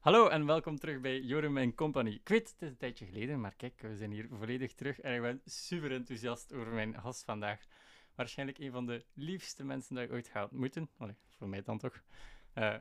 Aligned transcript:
Hallo 0.00 0.28
en 0.28 0.46
welkom 0.46 0.78
terug 0.78 1.00
bij 1.00 1.20
Jorum 1.20 1.74
Company. 1.74 2.10
Ik 2.10 2.28
weet, 2.28 2.50
het 2.50 2.62
is 2.62 2.68
een 2.68 2.76
tijdje 2.76 3.06
geleden, 3.06 3.40
maar 3.40 3.54
kijk, 3.56 3.80
we 3.80 3.96
zijn 3.96 4.10
hier 4.10 4.28
volledig 4.28 4.74
terug 4.74 5.00
en 5.00 5.14
ik 5.14 5.20
ben 5.20 5.40
super 5.44 5.92
enthousiast 5.92 6.52
over 6.52 6.72
mijn 6.72 7.00
gast 7.00 7.24
vandaag. 7.24 7.60
Waarschijnlijk 8.14 8.58
een 8.58 8.70
van 8.70 8.86
de 8.86 9.04
liefste 9.14 9.64
mensen 9.64 9.94
die 9.94 10.04
ik 10.04 10.12
ooit 10.12 10.28
ga 10.28 10.42
ontmoeten. 10.42 10.88
Allee, 10.96 11.16
voor 11.28 11.48
mij 11.48 11.62
dan 11.62 11.78
toch. 11.78 12.02
Uh, 12.54 12.74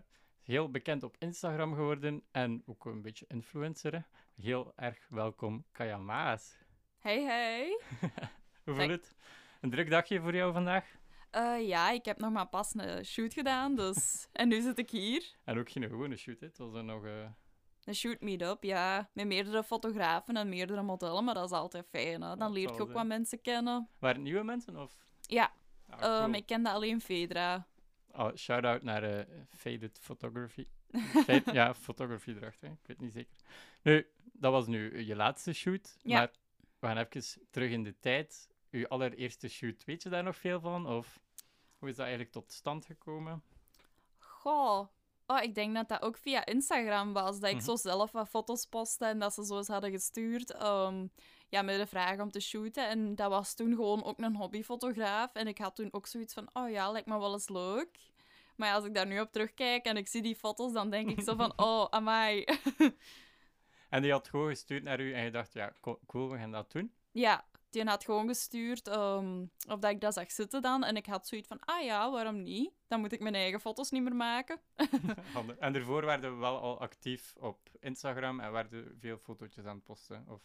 heel 0.44 0.72
bekend 0.72 1.04
op 1.04 1.16
Instagram 1.18 1.74
geworden 1.74 2.24
en 2.32 2.64
ook 2.66 2.86
een 2.86 3.02
beetje 3.02 3.26
influencer. 3.28 3.94
Hè. 3.94 4.02
Heel 4.44 4.74
erg 4.76 5.08
welkom, 5.10 5.66
Kaya 5.72 5.98
Maas. 5.98 6.58
Hey, 7.00 7.24
hey. 7.24 7.82
Hoe 8.64 8.76
voelt 8.76 8.90
het? 8.90 9.16
Een 9.62 9.70
druk 9.70 9.90
dagje 9.90 10.22
voor 10.22 10.36
jou 10.36 10.54
vandaag? 10.54 10.99
Uh, 11.36 11.68
ja, 11.68 11.92
ik 11.92 12.06
heb 12.06 12.20
nog 12.20 12.32
maar 12.32 12.48
pas 12.48 12.74
een 12.76 13.06
shoot 13.06 13.34
gedaan, 13.34 13.76
dus... 13.76 14.26
en 14.32 14.48
nu 14.48 14.62
zit 14.62 14.78
ik 14.78 14.90
hier. 14.90 15.36
En 15.44 15.60
ook 15.60 15.70
geen 15.70 15.90
gewone 15.90 16.18
shoot, 16.18 16.40
hè? 16.40 16.48
Het 16.48 16.58
was 16.58 16.74
er 16.74 16.84
nog... 16.84 17.06
Uh... 17.06 17.26
Een 17.84 17.96
shoot 17.96 18.22
meet-up, 18.22 18.64
ja. 18.64 19.10
Met 19.14 19.28
meerdere 19.28 19.64
fotografen 19.64 20.38
en 20.38 20.50
meerdere 20.50 20.82
modellen, 20.82 21.24
maar 21.24 21.34
dat 21.34 21.46
is 21.46 21.58
altijd 21.58 21.86
fijn, 21.90 22.22
hè. 22.22 22.36
Dan 22.36 22.52
leer 22.52 22.74
je 22.74 22.82
ook 22.82 22.92
wat 22.92 23.06
mensen 23.06 23.42
kennen. 23.42 23.90
Waren 24.00 24.16
het 24.16 24.26
nieuwe 24.26 24.44
mensen, 24.44 24.78
of...? 24.78 24.98
Ja. 25.22 25.52
Ah, 25.90 26.00
cool. 26.00 26.24
um, 26.24 26.34
ik 26.34 26.46
kende 26.46 26.70
alleen 26.70 27.02
Fedra. 27.02 27.68
Oh, 28.12 28.36
shout-out 28.36 28.84
naar 28.84 29.04
uh, 29.04 29.20
Faded 29.50 30.00
Photography. 30.02 30.68
ja, 31.52 31.76
photography 31.76 32.30
erachter, 32.30 32.70
ik 32.70 32.88
weet 32.88 33.00
niet 33.00 33.14
zeker. 33.14 33.36
Nu, 33.82 34.08
dat 34.34 34.52
was 34.52 34.68
nu 34.68 35.06
je 35.06 35.16
laatste 35.16 35.54
shoot, 35.54 35.98
ja. 36.04 36.18
maar 36.18 36.32
we 36.80 36.88
gaan 36.88 36.98
even 36.98 37.48
terug 37.52 37.72
in 37.72 37.84
de 37.84 38.00
tijd 38.00 38.50
uw 38.72 38.88
allereerste 38.88 39.48
shoot, 39.48 39.86
weet 39.86 40.04
je 40.04 40.10
daar 40.10 40.24
nog 40.24 40.36
veel 40.36 40.60
van? 40.60 40.88
Of 40.88 41.20
hoe 41.78 41.90
is 41.90 41.96
dat 41.96 42.06
eigenlijk 42.06 42.34
tot 42.34 42.52
stand 42.52 42.86
gekomen? 42.86 43.44
Goh, 44.18 44.88
oh, 45.26 45.42
ik 45.42 45.56
denk 45.56 45.76
dat 45.76 45.90
dat 45.90 46.02
ook 46.02 46.18
via 46.18 46.46
Instagram 46.46 47.14
was. 47.14 47.40
Dat 47.40 47.50
ik 47.50 47.56
mhm. 47.56 47.66
zo 47.66 47.76
zelf 47.76 48.12
wat 48.12 48.30
foto's 48.30 48.66
postte 48.66 49.06
en 49.06 49.20
dat 49.20 49.34
ze 49.34 49.46
zo 49.46 49.58
eens 49.58 49.68
hadden 49.68 49.92
gestuurd. 49.92 50.64
Um, 50.64 51.12
ja, 51.50 51.62
met 51.62 51.78
de 51.78 51.88
vraag 51.88 52.20
om 52.20 52.32
te 52.32 52.40
shooten. 52.40 52.90
En 52.90 53.16
dat 53.16 53.30
was 53.30 53.54
toen 53.54 53.76
gewoon 53.76 54.04
ook 54.04 54.20
een 54.20 54.36
hobbyfotograaf. 54.36 55.34
En 55.34 55.48
ik 55.48 55.58
had 55.58 55.76
toen 55.76 55.94
ook 55.94 56.08
zoiets 56.08 56.34
van, 56.34 56.50
oh 56.54 56.70
ja, 56.70 56.92
lijkt 56.92 57.08
me 57.08 57.20
wel 57.20 57.34
eens 57.34 57.50
leuk. 57.50 57.98
Maar 58.56 58.74
als 58.74 58.86
ik 58.86 58.94
daar 58.94 59.08
nu 59.08 59.20
op 59.20 59.32
terugkijk 59.32 59.86
en 59.86 59.98
ik 59.98 60.08
zie 60.08 60.22
die 60.22 60.36
foto's, 60.36 60.74
dan 60.74 60.90
denk 60.90 61.10
ik 61.10 61.22
zo 61.22 61.36
van, 61.36 61.54
oh, 61.68 61.88
amai. 61.90 62.46
en 63.90 64.02
die 64.02 64.12
had 64.12 64.28
gewoon 64.28 64.50
gestuurd 64.50 64.84
naar 64.84 65.00
u 65.00 65.14
en 65.14 65.24
je 65.24 65.32
dacht, 65.32 65.54
ja, 65.54 65.74
cool, 66.06 66.30
we 66.30 66.38
gaan 66.38 66.52
dat 66.52 66.72
doen? 66.72 66.94
Ja, 67.12 67.46
die 67.70 67.84
had 67.84 68.04
gewoon 68.04 68.28
gestuurd 68.28 68.88
um, 68.88 69.52
of 69.68 69.80
dat 69.80 69.92
ik 69.92 70.02
dat 70.02 70.14
zag 70.14 70.32
zitten 70.32 70.62
dan. 70.62 70.84
En 70.84 70.96
ik 70.96 71.06
had 71.06 71.28
zoiets 71.28 71.48
van, 71.48 71.60
ah 71.60 71.84
ja, 71.84 72.12
waarom 72.12 72.44
niet? 72.44 72.72
Dan 72.88 73.00
moet 73.00 73.12
ik 73.12 73.20
mijn 73.20 73.36
eigen 73.36 73.60
foto's 73.60 73.92
niet 73.92 74.04
meer 74.04 74.16
maken. 74.16 74.60
en 75.60 75.74
daarvoor 75.74 76.06
werden 76.06 76.34
we 76.34 76.40
wel 76.40 76.60
al 76.60 76.80
actief 76.80 77.36
op 77.40 77.60
Instagram 77.80 78.40
en 78.40 78.52
werden 78.52 78.98
veel 79.00 79.18
fotootjes 79.18 79.66
aan 79.66 79.76
het 79.76 79.84
posten? 79.84 80.26
Of... 80.28 80.42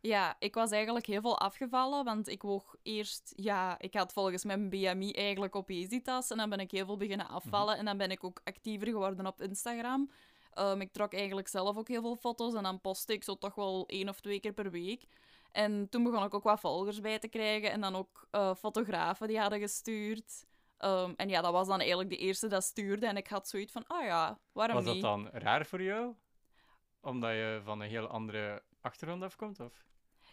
Ja, 0.00 0.36
ik 0.38 0.54
was 0.54 0.70
eigenlijk 0.70 1.06
heel 1.06 1.20
veel 1.20 1.38
afgevallen, 1.38 2.04
want 2.04 2.28
ik 2.28 2.42
woog 2.42 2.76
eerst... 2.82 3.32
Ja, 3.36 3.78
ik 3.78 3.94
had 3.94 4.12
volgens 4.12 4.44
mijn 4.44 4.68
BMI 4.68 5.12
eigenlijk 5.12 5.56
obesitas 5.56 6.30
en 6.30 6.36
dan 6.36 6.50
ben 6.50 6.60
ik 6.60 6.70
heel 6.70 6.86
veel 6.86 6.96
beginnen 6.96 7.28
afvallen. 7.28 7.70
Mhm. 7.70 7.78
En 7.78 7.84
dan 7.84 7.96
ben 7.96 8.10
ik 8.10 8.24
ook 8.24 8.40
actiever 8.44 8.86
geworden 8.86 9.26
op 9.26 9.42
Instagram. 9.42 10.10
Um, 10.58 10.80
ik 10.80 10.92
trok 10.92 11.14
eigenlijk 11.14 11.48
zelf 11.48 11.76
ook 11.76 11.88
heel 11.88 12.00
veel 12.00 12.16
foto's 12.16 12.54
en 12.54 12.62
dan 12.62 12.80
postte 12.80 13.12
ik 13.12 13.24
zo 13.24 13.38
toch 13.38 13.54
wel 13.54 13.86
één 13.86 14.08
of 14.08 14.20
twee 14.20 14.40
keer 14.40 14.52
per 14.52 14.70
week. 14.70 15.06
En 15.52 15.88
toen 15.88 16.02
begon 16.02 16.24
ik 16.24 16.34
ook 16.34 16.42
wat 16.42 16.60
volgers 16.60 17.00
bij 17.00 17.18
te 17.18 17.28
krijgen. 17.28 17.70
En 17.70 17.80
dan 17.80 17.96
ook 17.96 18.26
uh, 18.32 18.54
fotografen 18.54 19.28
die 19.28 19.40
hadden 19.40 19.60
gestuurd. 19.60 20.46
Um, 20.78 21.14
en 21.16 21.28
ja, 21.28 21.40
dat 21.40 21.52
was 21.52 21.66
dan 21.66 21.78
eigenlijk 21.78 22.10
de 22.10 22.16
eerste 22.16 22.46
dat 22.46 22.64
stuurde. 22.64 23.06
En 23.06 23.16
ik 23.16 23.26
had 23.26 23.48
zoiets 23.48 23.72
van, 23.72 23.84
ah 23.86 23.98
oh 23.98 24.04
ja, 24.04 24.38
waarom 24.52 24.76
niet? 24.76 24.84
Was 24.84 24.94
dat 24.94 25.02
dan 25.02 25.28
raar 25.28 25.66
voor 25.66 25.82
jou? 25.82 26.14
Omdat 27.00 27.30
je 27.30 27.60
van 27.64 27.80
een 27.80 27.88
heel 27.88 28.06
andere 28.06 28.62
achtergrond 28.80 29.22
afkomt, 29.22 29.60
of? 29.60 29.86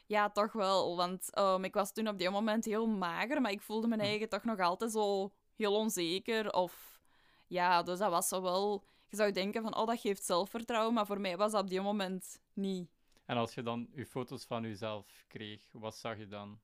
Ja, 0.06 0.30
toch 0.30 0.52
wel. 0.52 0.96
Want 0.96 1.38
um, 1.38 1.64
ik 1.64 1.74
was 1.74 1.94
toen 1.94 2.08
op 2.08 2.18
die 2.18 2.30
moment 2.30 2.66
heel 2.66 2.88
mager. 2.88 3.42
Maar 3.42 3.52
ik 3.52 3.62
voelde 3.62 3.88
mijn 3.88 4.00
hm. 4.00 4.08
eigen 4.08 4.30
toch 4.30 4.44
nog 4.44 4.60
altijd 4.60 4.92
zo 4.92 5.32
heel 5.56 5.76
onzeker. 5.76 6.54
Of 6.54 7.02
ja, 7.48 7.84
dus 7.84 8.00
dat 8.00 8.12
was 8.12 8.28
zo 8.28 8.42
wel... 8.42 8.84
Je 9.08 9.16
zou 9.16 9.32
denken 9.32 9.62
van, 9.62 9.76
oh, 9.78 9.88
dat 9.88 10.00
geeft 10.00 10.24
zelfvertrouwen. 10.24 10.94
Maar 10.94 11.06
voor 11.06 11.22
mij 11.22 11.38
was 11.38 11.52
dat 11.52 11.62
op 11.62 11.70
die 11.70 11.82
moment 11.82 12.40
niet. 12.54 12.90
En 13.26 13.38
als 13.38 13.54
je 13.54 13.64
dan 13.64 13.88
je 13.94 14.06
foto's 14.06 14.46
van 14.46 14.64
jezelf 14.64 15.26
kreeg, 15.28 15.70
wat 15.72 15.96
zag 15.96 16.18
je 16.18 16.28
dan? 16.28 16.60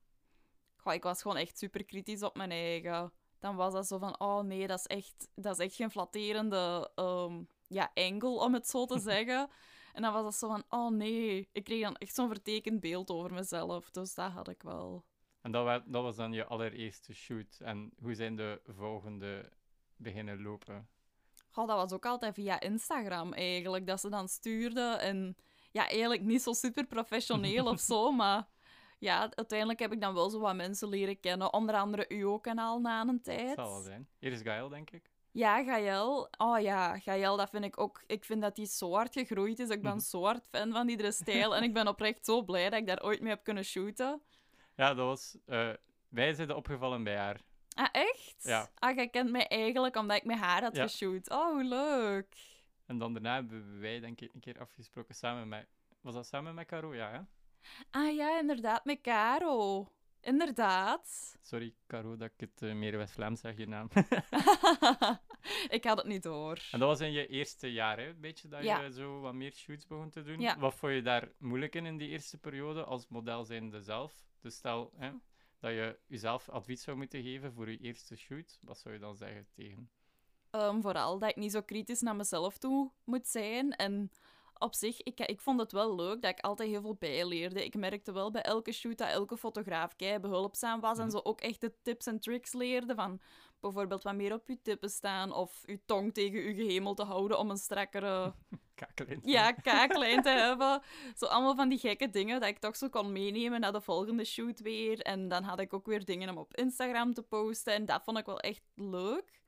Goh, 0.76 0.94
ik 0.94 1.02
was 1.02 1.22
gewoon 1.22 1.36
echt 1.36 1.58
super 1.58 1.84
kritisch 1.84 2.22
op 2.22 2.36
mijn 2.36 2.50
eigen. 2.50 3.12
Dan 3.38 3.56
was 3.56 3.72
dat 3.72 3.86
zo 3.86 3.98
van, 3.98 4.20
oh 4.20 4.40
nee, 4.40 4.66
dat 4.66 4.78
is 4.78 4.86
echt, 4.86 5.28
dat 5.34 5.58
is 5.58 5.64
echt 5.66 5.74
geen 5.74 5.90
flatterende 5.90 6.90
um, 6.96 7.48
ja, 7.66 7.90
angle, 7.94 8.40
om 8.40 8.54
het 8.54 8.68
zo 8.68 8.84
te 8.84 8.98
zeggen. 9.10 9.50
en 9.92 10.02
dan 10.02 10.12
was 10.12 10.22
dat 10.22 10.34
zo 10.34 10.48
van, 10.48 10.64
oh 10.68 10.90
nee, 10.90 11.48
ik 11.52 11.64
kreeg 11.64 11.82
dan 11.82 11.96
echt 11.96 12.14
zo'n 12.14 12.28
vertekend 12.28 12.80
beeld 12.80 13.10
over 13.10 13.32
mezelf. 13.32 13.90
Dus 13.90 14.14
dat 14.14 14.32
had 14.32 14.48
ik 14.48 14.62
wel. 14.62 15.04
En 15.40 15.52
dat, 15.52 15.64
was, 15.64 15.80
dat 15.86 16.02
was 16.02 16.16
dan 16.16 16.32
je 16.32 16.44
allereerste 16.44 17.14
shoot. 17.14 17.58
En 17.60 17.92
hoe 17.98 18.14
zijn 18.14 18.36
de 18.36 18.60
volgende 18.66 19.52
beginnen 19.96 20.42
lopen? 20.42 20.88
Goh, 21.50 21.66
dat 21.66 21.76
was 21.76 21.92
ook 21.92 22.06
altijd 22.06 22.34
via 22.34 22.60
Instagram 22.60 23.32
eigenlijk, 23.32 23.86
dat 23.86 24.00
ze 24.00 24.08
dan 24.08 24.28
stuurden 24.28 25.00
en 25.00 25.36
ja, 25.72 25.88
eigenlijk 25.88 26.22
niet 26.22 26.42
zo 26.42 26.52
super 26.52 26.86
professioneel 26.86 27.66
of 27.66 27.80
zo, 27.80 28.10
maar 28.22 28.48
ja, 28.98 29.30
uiteindelijk 29.34 29.78
heb 29.78 29.92
ik 29.92 30.00
dan 30.00 30.14
wel 30.14 30.30
zo 30.30 30.40
wat 30.40 30.54
mensen 30.54 30.88
leren 30.88 31.20
kennen. 31.20 31.52
Onder 31.52 31.74
andere 31.74 32.04
uw 32.08 32.38
kanaal 32.38 32.80
na 32.80 33.00
een 33.00 33.22
tijd. 33.22 33.56
Dat 33.56 33.66
zal 33.66 33.70
wel 33.70 33.82
zijn. 33.82 34.08
Hier 34.18 34.32
is 34.32 34.40
Gael, 34.40 34.68
denk 34.68 34.90
ik. 34.90 35.10
Ja, 35.32 35.64
Gael. 35.64 36.28
Oh 36.38 36.60
ja, 36.60 36.98
Gael, 36.98 37.36
dat 37.36 37.50
vind 37.50 37.64
ik 37.64 37.80
ook... 37.80 38.02
Ik 38.06 38.24
vind 38.24 38.42
dat 38.42 38.56
hij 38.56 38.66
zo 38.66 38.92
hard 38.92 39.12
gegroeid 39.12 39.58
is. 39.58 39.68
Ik 39.68 39.82
ben 39.82 39.90
mhm. 39.90 40.00
zo 40.00 40.24
hard 40.24 40.46
fan 40.50 40.72
van 40.72 40.88
iedere 40.88 41.12
stijl. 41.12 41.56
en 41.56 41.62
ik 41.62 41.72
ben 41.72 41.88
oprecht 41.88 42.24
zo 42.24 42.42
blij 42.42 42.70
dat 42.70 42.80
ik 42.80 42.86
daar 42.86 43.02
ooit 43.02 43.20
mee 43.20 43.30
heb 43.30 43.44
kunnen 43.44 43.64
shooten. 43.64 44.22
Ja, 44.76 44.94
dat 44.94 45.06
was... 45.06 45.36
Uh, 45.46 45.70
wij 46.08 46.34
zijn 46.34 46.54
opgevallen 46.54 47.04
bij 47.04 47.16
haar. 47.16 47.40
Ah, 47.74 47.88
echt? 47.92 48.36
Ja. 48.38 48.70
Ah, 48.74 48.96
jij 48.96 49.08
kent 49.08 49.30
mij 49.30 49.48
eigenlijk 49.48 49.96
omdat 49.96 50.16
ik 50.16 50.24
met 50.24 50.38
haar 50.38 50.62
had 50.62 50.78
geshoot. 50.78 51.30
Oh, 51.30 51.64
leuk. 51.64 52.51
En 52.92 52.98
dan 52.98 53.12
daarna 53.12 53.34
hebben 53.34 53.80
wij 53.80 54.00
denk 54.00 54.20
ik 54.20 54.34
een 54.34 54.40
keer 54.40 54.60
afgesproken 54.60 55.14
samen 55.14 55.48
met... 55.48 55.66
Was 56.00 56.14
dat 56.14 56.26
samen 56.26 56.54
met 56.54 56.66
Caro? 56.66 56.94
Ja, 56.94 57.10
hè? 57.10 57.20
Ah 57.90 58.14
ja, 58.14 58.38
inderdaad, 58.40 58.84
met 58.84 59.00
Caro. 59.00 59.88
Inderdaad. 60.20 61.36
Sorry, 61.42 61.74
Caro, 61.86 62.16
dat 62.16 62.30
ik 62.36 62.40
het 62.40 62.62
uh, 62.62 62.74
meer 62.74 62.96
West-Vlaams 62.96 63.40
zeg, 63.40 63.56
je 63.56 63.66
naam. 63.66 63.88
ik 65.76 65.84
had 65.84 65.98
het 65.98 66.06
niet 66.06 66.22
door. 66.22 66.68
En 66.70 66.78
dat 66.78 66.88
was 66.88 67.00
in 67.00 67.12
je 67.12 67.26
eerste 67.26 67.72
jaar, 67.72 67.98
hè? 67.98 68.08
Een 68.08 68.20
beetje 68.20 68.48
dat 68.48 68.62
je 68.62 68.92
zo 68.92 69.20
wat 69.20 69.34
meer 69.34 69.52
shoots 69.52 69.86
begon 69.86 70.10
te 70.10 70.22
doen. 70.22 70.40
Ja. 70.40 70.58
Wat 70.58 70.74
vond 70.74 70.92
je 70.92 71.02
daar 71.02 71.32
moeilijk 71.38 71.74
in, 71.74 71.86
in 71.86 71.96
die 71.96 72.08
eerste 72.08 72.38
periode, 72.38 72.84
als 72.84 73.08
model 73.08 73.44
zijnde 73.44 73.82
zelf? 73.82 74.24
Dus 74.40 74.54
stel 74.54 74.92
hè, 74.96 75.10
dat 75.58 75.70
je 75.70 75.98
jezelf 76.06 76.48
advies 76.48 76.82
zou 76.82 76.96
moeten 76.96 77.22
geven 77.22 77.52
voor 77.52 77.70
je 77.70 77.78
eerste 77.78 78.16
shoot. 78.16 78.58
Wat 78.62 78.78
zou 78.78 78.94
je 78.94 79.00
dan 79.00 79.16
zeggen 79.16 79.46
tegen 79.52 79.90
Ehm, 80.52 80.80
vooral 80.80 81.18
dat 81.18 81.28
ik 81.28 81.36
niet 81.36 81.52
zo 81.52 81.62
kritisch 81.62 82.00
naar 82.00 82.16
mezelf 82.16 82.58
toe 82.58 82.90
moet 83.04 83.28
zijn. 83.28 83.70
En 83.70 84.10
op 84.58 84.74
zich, 84.74 85.02
ik, 85.02 85.20
ik 85.20 85.40
vond 85.40 85.60
het 85.60 85.72
wel 85.72 85.94
leuk 85.94 86.22
dat 86.22 86.30
ik 86.30 86.40
altijd 86.40 86.68
heel 86.68 86.80
veel 86.80 86.96
bijleerde. 86.98 87.64
Ik 87.64 87.76
merkte 87.76 88.12
wel 88.12 88.30
bij 88.30 88.42
elke 88.42 88.72
shoot 88.72 88.98
dat 88.98 89.08
elke 89.08 89.36
fotograaf 89.36 89.96
kei 89.96 90.18
behulpzaam 90.18 90.80
was 90.80 90.98
en 90.98 91.04
mhm. 91.04 91.12
zo 91.12 91.20
ook 91.22 91.40
echt 91.40 91.60
de 91.60 91.74
tips 91.82 92.06
en 92.06 92.20
tricks 92.20 92.52
leerde 92.52 92.94
van 92.94 93.20
bijvoorbeeld 93.60 94.02
wat 94.02 94.14
meer 94.14 94.32
op 94.32 94.48
je 94.48 94.62
tippen 94.62 94.90
staan 94.90 95.32
of 95.32 95.62
je 95.66 95.80
tong 95.84 96.14
tegen 96.14 96.40
je 96.40 96.54
gehemel 96.54 96.94
te 96.94 97.04
houden 97.04 97.38
om 97.38 97.50
een 97.50 97.56
strakkere... 97.56 98.34
kaaklijn. 98.74 99.20
Ja, 99.22 99.52
kaaklijn 99.52 100.22
te 100.22 100.30
hebben. 100.30 100.82
Zo 101.16 101.26
allemaal 101.26 101.54
van 101.54 101.68
die 101.68 101.78
gekke 101.78 102.10
dingen 102.10 102.40
dat 102.40 102.48
ik 102.48 102.58
toch 102.58 102.76
zo 102.76 102.88
kon 102.88 103.12
meenemen 103.12 103.60
naar 103.60 103.72
de 103.72 103.80
volgende 103.80 104.24
shoot 104.24 104.60
weer. 104.60 105.00
En 105.00 105.28
dan 105.28 105.42
had 105.42 105.60
ik 105.60 105.72
ook 105.72 105.86
weer 105.86 106.04
dingen 106.04 106.28
om 106.28 106.38
op 106.38 106.56
Instagram 106.56 107.14
te 107.14 107.22
posten 107.22 107.74
en 107.74 107.86
dat 107.86 108.02
vond 108.04 108.18
ik 108.18 108.26
wel 108.26 108.40
echt 108.40 108.62
leuk. 108.74 109.41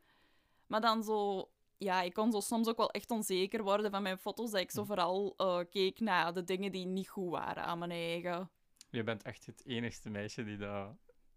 Maar 0.67 0.81
dan 0.81 1.03
zo... 1.03 1.49
Ja, 1.79 2.03
ik 2.03 2.13
kon 2.15 2.33
zo 2.33 2.41
soms 2.41 2.69
ook 2.69 2.77
wel 2.77 2.91
echt 2.91 3.11
onzeker 3.11 3.63
worden 3.63 3.91
van 3.91 4.03
mijn 4.03 4.19
foto's. 4.19 4.51
Dat 4.51 4.61
ik 4.61 4.71
zo 4.71 4.81
hm. 4.81 4.87
vooral 4.87 5.35
uh, 5.37 5.61
keek 5.71 6.01
naar 6.01 6.34
de 6.34 6.45
dingen 6.45 6.72
die 6.72 6.87
niet 6.87 7.09
goed 7.09 7.31
waren 7.31 7.65
aan 7.65 7.78
mijn 7.78 7.91
eigen. 7.91 8.51
Je 8.91 9.03
bent 9.03 9.22
echt 9.22 9.47
het 9.47 9.63
enigste 9.66 10.11
meisje 10.11 10.45
die 10.45 10.57
dat... 10.57 10.87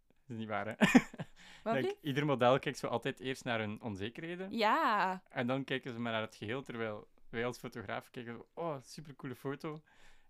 Dat 0.07 0.35
is 0.35 0.38
niet 0.38 0.47
waar, 0.47 0.77
hè? 0.77 0.83
Ieder 2.01 2.25
model 2.25 2.59
kijkt 2.59 2.77
zo 2.77 2.88
altijd 2.88 3.19
eerst 3.19 3.44
naar 3.44 3.59
hun 3.59 3.81
onzekerheden. 3.81 4.51
Ja. 4.51 5.21
En 5.30 5.47
dan 5.47 5.63
kijken 5.63 5.94
ze 5.94 6.00
maar 6.00 6.12
naar 6.12 6.21
het 6.21 6.35
geheel, 6.35 6.62
terwijl 6.62 7.07
wij 7.30 7.45
als 7.45 7.57
fotograaf 7.57 8.09
kijken... 8.09 8.45
Oh, 8.53 8.75
supercoole 8.81 9.35
foto. 9.35 9.81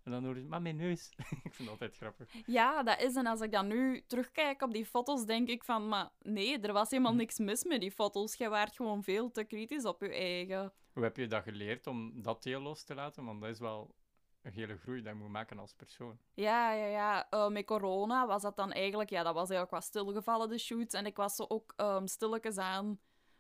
En 0.08 0.14
dan 0.14 0.26
hoor 0.26 0.38
je, 0.38 0.44
maar 0.44 0.62
mijn 0.62 0.76
neus. 0.76 1.10
ik 1.44 1.54
vind 1.54 1.58
het 1.58 1.70
altijd 1.70 1.96
grappig. 1.96 2.34
Ja, 2.46 2.84
dat 2.84 3.02
is. 3.02 3.16
En 3.16 3.26
als 3.26 3.42
ik 3.42 3.52
dan 3.52 3.68
nu 3.68 4.04
terugkijk 4.08 4.62
op 4.62 4.74
die 4.74 4.86
foto's, 4.86 5.26
denk 5.26 5.48
ik 5.48 5.64
van, 5.64 5.88
maar 5.88 6.10
nee, 6.22 6.60
er 6.60 6.74
was 6.74 6.90
helemaal 6.90 7.12
hm. 7.12 7.18
niks 7.18 7.38
mis 7.38 7.64
met 7.64 7.82
die 7.82 7.92
foto's. 7.92 8.36
Je 8.36 8.50
waart 8.50 8.76
gewoon 8.76 9.04
veel 9.04 9.32
te 9.32 9.44
kritisch 9.44 9.86
op 9.86 10.02
je 10.02 10.10
eigen. 10.10 10.74
Hoe 10.94 11.04
heb 11.04 11.18
je 11.18 11.28
dat 11.28 11.44
geleerd 11.44 11.88
om 11.88 12.22
dat 12.22 12.44
deel 12.44 12.62
los 12.62 12.84
te 12.84 12.96
laten? 12.96 13.26
Want 13.26 13.42
dat 13.42 13.50
is 13.50 13.60
wel 13.60 13.96
een 14.42 14.52
hele 14.52 14.78
groei 14.78 15.02
dat 15.02 15.14
je 15.14 15.20
moet 15.20 15.30
maken 15.30 15.60
als 15.60 15.74
persoon. 15.74 16.18
Ja, 16.34 16.72
ja, 16.72 16.86
ja. 16.86 17.28
Uh, 17.32 17.48
met 17.48 17.66
corona 17.66 18.28
was 18.28 18.42
dat 18.42 18.56
dan 18.56 18.72
eigenlijk, 18.72 19.10
ja, 19.10 19.24
dat 19.24 19.34
was 19.34 19.50
eigenlijk 19.50 19.72
wat 19.72 19.84
stilgevallen, 19.84 20.50
de 20.50 20.58
shoots. 20.58 20.94
En 20.94 21.06
ik 21.06 21.16
was 21.16 21.36
zo 21.36 21.46
ook 21.48 21.74
um, 21.78 22.08
stilletjes 22.08 22.58
aan 22.58 23.00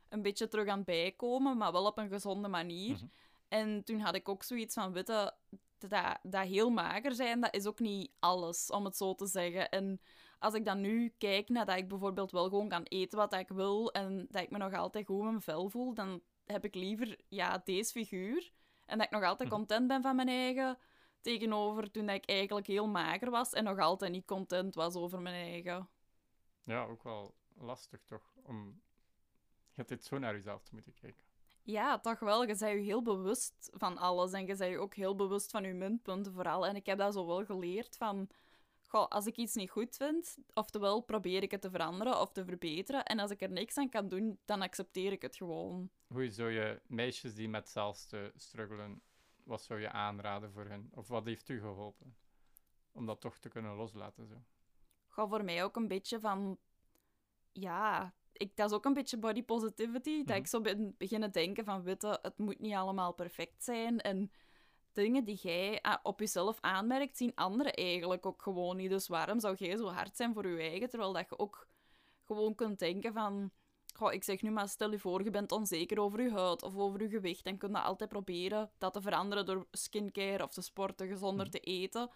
een 0.09 0.21
beetje 0.21 0.47
terug 0.47 0.67
aan 0.67 0.77
het 0.77 0.85
bijkomen, 0.85 1.57
maar 1.57 1.71
wel 1.71 1.85
op 1.85 1.97
een 1.97 2.09
gezonde 2.09 2.47
manier. 2.47 2.95
Mhm. 2.95 3.05
En 3.47 3.83
toen 3.83 3.99
had 3.99 4.15
ik 4.15 4.29
ook 4.29 4.43
zoiets 4.43 4.73
van, 4.73 4.93
weet 4.93 5.07
je, 5.07 5.33
dat, 5.77 6.18
dat 6.24 6.45
heel 6.47 6.69
mager 6.69 7.15
zijn, 7.15 7.41
dat 7.41 7.56
is 7.56 7.65
ook 7.65 7.79
niet 7.79 8.12
alles, 8.19 8.69
om 8.71 8.85
het 8.85 8.97
zo 8.97 9.15
te 9.15 9.25
zeggen. 9.27 9.69
En 9.69 10.01
als 10.39 10.53
ik 10.53 10.65
dan 10.65 10.81
nu 10.81 11.13
kijk 11.18 11.50
naar 11.50 11.65
dat 11.65 11.77
ik 11.77 11.88
bijvoorbeeld 11.88 12.31
wel 12.31 12.50
gewoon 12.50 12.69
kan 12.69 12.83
eten 12.83 13.18
wat 13.18 13.33
ik 13.33 13.47
wil 13.47 13.91
en 13.91 14.27
dat 14.29 14.41
ik 14.41 14.50
me 14.50 14.57
nog 14.57 14.74
altijd 14.74 15.06
goed 15.06 15.19
in 15.19 15.25
mijn 15.25 15.41
vel 15.41 15.69
voel, 15.69 15.94
dan 15.94 16.21
heb 16.45 16.65
ik 16.65 16.75
liever 16.75 17.19
ja, 17.27 17.62
deze 17.63 17.91
figuur. 17.91 18.51
En 18.85 18.97
dat 18.97 19.07
ik 19.07 19.13
nog 19.13 19.24
altijd 19.24 19.50
Mhm. 19.50 19.57
content 19.57 19.88
ben 19.88 20.01
van 20.01 20.15
mijn 20.15 20.27
eigen, 20.27 20.77
tegenover 21.21 21.91
toen 21.91 22.09
ik 22.09 22.25
eigenlijk 22.25 22.68
heel 22.68 22.88
mager 22.88 23.29
was 23.29 23.53
en 23.53 23.63
nog 23.63 23.79
altijd 23.79 24.12
niet 24.12 24.25
content 24.25 24.75
was 24.75 24.95
over 24.95 25.21
mijn 25.21 25.35
eigen. 25.51 25.89
Ja, 26.63 26.83
ook 26.83 27.03
wel 27.03 27.35
lastig 27.56 28.03
toch? 28.03 28.33
Om 28.44 28.81
je 29.68 29.74
hebt 29.75 29.89
dit 29.89 30.03
zo 30.03 30.18
naar 30.18 30.33
jezelf 30.33 30.63
te 30.63 30.74
moeten 30.74 30.94
kijken. 30.94 31.25
Ja, 31.67 31.99
toch 31.99 32.19
wel. 32.19 32.41
Je 32.41 32.47
bent 32.47 32.59
je 32.59 32.65
heel 32.65 33.01
bewust 33.01 33.69
van 33.73 33.97
alles 33.97 34.31
en 34.31 34.45
je 34.45 34.55
bent 34.55 34.71
je 34.71 34.79
ook 34.79 34.95
heel 34.95 35.15
bewust 35.15 35.51
van 35.51 35.63
je 35.63 35.73
minpunten 35.73 36.33
vooral. 36.33 36.67
En 36.67 36.75
ik 36.75 36.85
heb 36.85 36.97
dat 36.97 37.13
zo 37.13 37.25
wel 37.25 37.45
geleerd 37.45 37.97
van... 37.97 38.29
Goh, 38.87 39.07
als 39.07 39.25
ik 39.25 39.35
iets 39.35 39.55
niet 39.55 39.69
goed 39.69 39.95
vind, 39.95 40.37
oftewel 40.53 41.01
probeer 41.01 41.43
ik 41.43 41.51
het 41.51 41.61
te 41.61 41.69
veranderen 41.69 42.19
of 42.21 42.31
te 42.31 42.45
verbeteren. 42.45 43.05
En 43.05 43.19
als 43.19 43.31
ik 43.31 43.41
er 43.41 43.51
niks 43.51 43.77
aan 43.77 43.89
kan 43.89 44.07
doen, 44.07 44.39
dan 44.45 44.61
accepteer 44.61 45.11
ik 45.11 45.21
het 45.21 45.35
gewoon. 45.35 45.89
Hoe 46.07 46.31
zou 46.31 46.51
je 46.51 46.81
meisjes 46.85 47.35
die 47.35 47.49
met 47.49 47.69
zelfste 47.69 48.31
struggelen, 48.35 49.01
wat 49.43 49.61
zou 49.61 49.79
je 49.79 49.91
aanraden 49.91 50.51
voor 50.51 50.65
hen? 50.65 50.89
Of 50.93 51.07
wat 51.07 51.25
heeft 51.25 51.49
u 51.49 51.59
geholpen? 51.59 52.15
Om 52.91 53.05
dat 53.05 53.21
toch 53.21 53.37
te 53.37 53.49
kunnen 53.49 53.75
loslaten 53.75 54.27
zo. 54.27 54.43
Goh, 55.07 55.29
voor 55.29 55.43
mij 55.43 55.63
ook 55.63 55.75
een 55.75 55.87
beetje 55.87 56.19
van... 56.19 56.57
Ja, 57.51 58.13
ik, 58.38 58.56
dat 58.56 58.69
is 58.69 58.75
ook 58.75 58.86
een 58.86 58.94
beetje 58.94 59.18
body 59.18 59.44
positivity. 59.44 60.18
Dat 60.18 60.28
Mhm. 60.28 60.38
ik 60.38 60.48
zo 60.48 60.62
ben 60.62 60.95
beginnen 60.98 61.31
denken 61.31 61.66
van, 61.66 61.84
witte, 61.84 62.19
het 62.22 62.38
moet 62.38 62.60
niet 62.60 62.74
allemaal 62.74 63.13
perfect 63.13 63.63
zijn. 63.63 64.01
En 64.01 64.31
dingen 64.94 65.24
die 65.24 65.39
jij 65.42 65.81
ah, 65.81 65.98
op 66.04 66.19
jezelf 66.19 66.57
aanmerkt, 66.62 67.18
zien 67.18 67.31
anderen 67.36 67.74
eigenlijk 67.74 68.25
ook 68.25 68.42
gewoon 68.42 68.78
niet. 68.78 68.89
Dus 68.89 69.07
waarom 69.07 69.39
zou 69.39 69.56
jij 69.57 69.78
zo 69.78 69.88
hard 69.88 70.18
zijn 70.18 70.34
voor 70.34 70.48
je 70.48 70.57
eigen, 70.60 70.89
terwijl 70.89 71.13
dat 71.13 71.30
je 71.30 71.39
ook 71.39 71.68
gewoon 72.25 72.56
kunt 72.56 72.80
denken 72.80 73.13
van... 73.13 73.51
Goh, 73.95 74.13
ik 74.13 74.24
zeg 74.24 74.42
nu 74.42 74.51
maar, 74.51 74.69
stel 74.69 74.92
je 74.92 75.00
voor, 75.00 75.24
je 75.24 75.30
bent 75.30 75.51
onzeker 75.51 76.00
over 76.00 76.22
je 76.22 76.31
huid 76.31 76.63
of 76.63 76.75
over 76.75 77.01
je 77.01 77.10
gewicht. 77.10 77.44
Dan 77.44 77.57
kun 77.57 77.69
je 77.69 77.80
altijd 77.80 78.10
proberen 78.10 78.72
dat 78.78 78.94
te 78.94 79.01
veranderen 79.01 79.45
door 79.45 79.68
skincare 79.72 80.44
of 80.44 80.54
te 80.54 80.62
sporten, 80.62 81.07
gezonder 81.07 81.45
Mhm. 81.45 81.51
te 81.54 81.60
eten. 81.60 82.10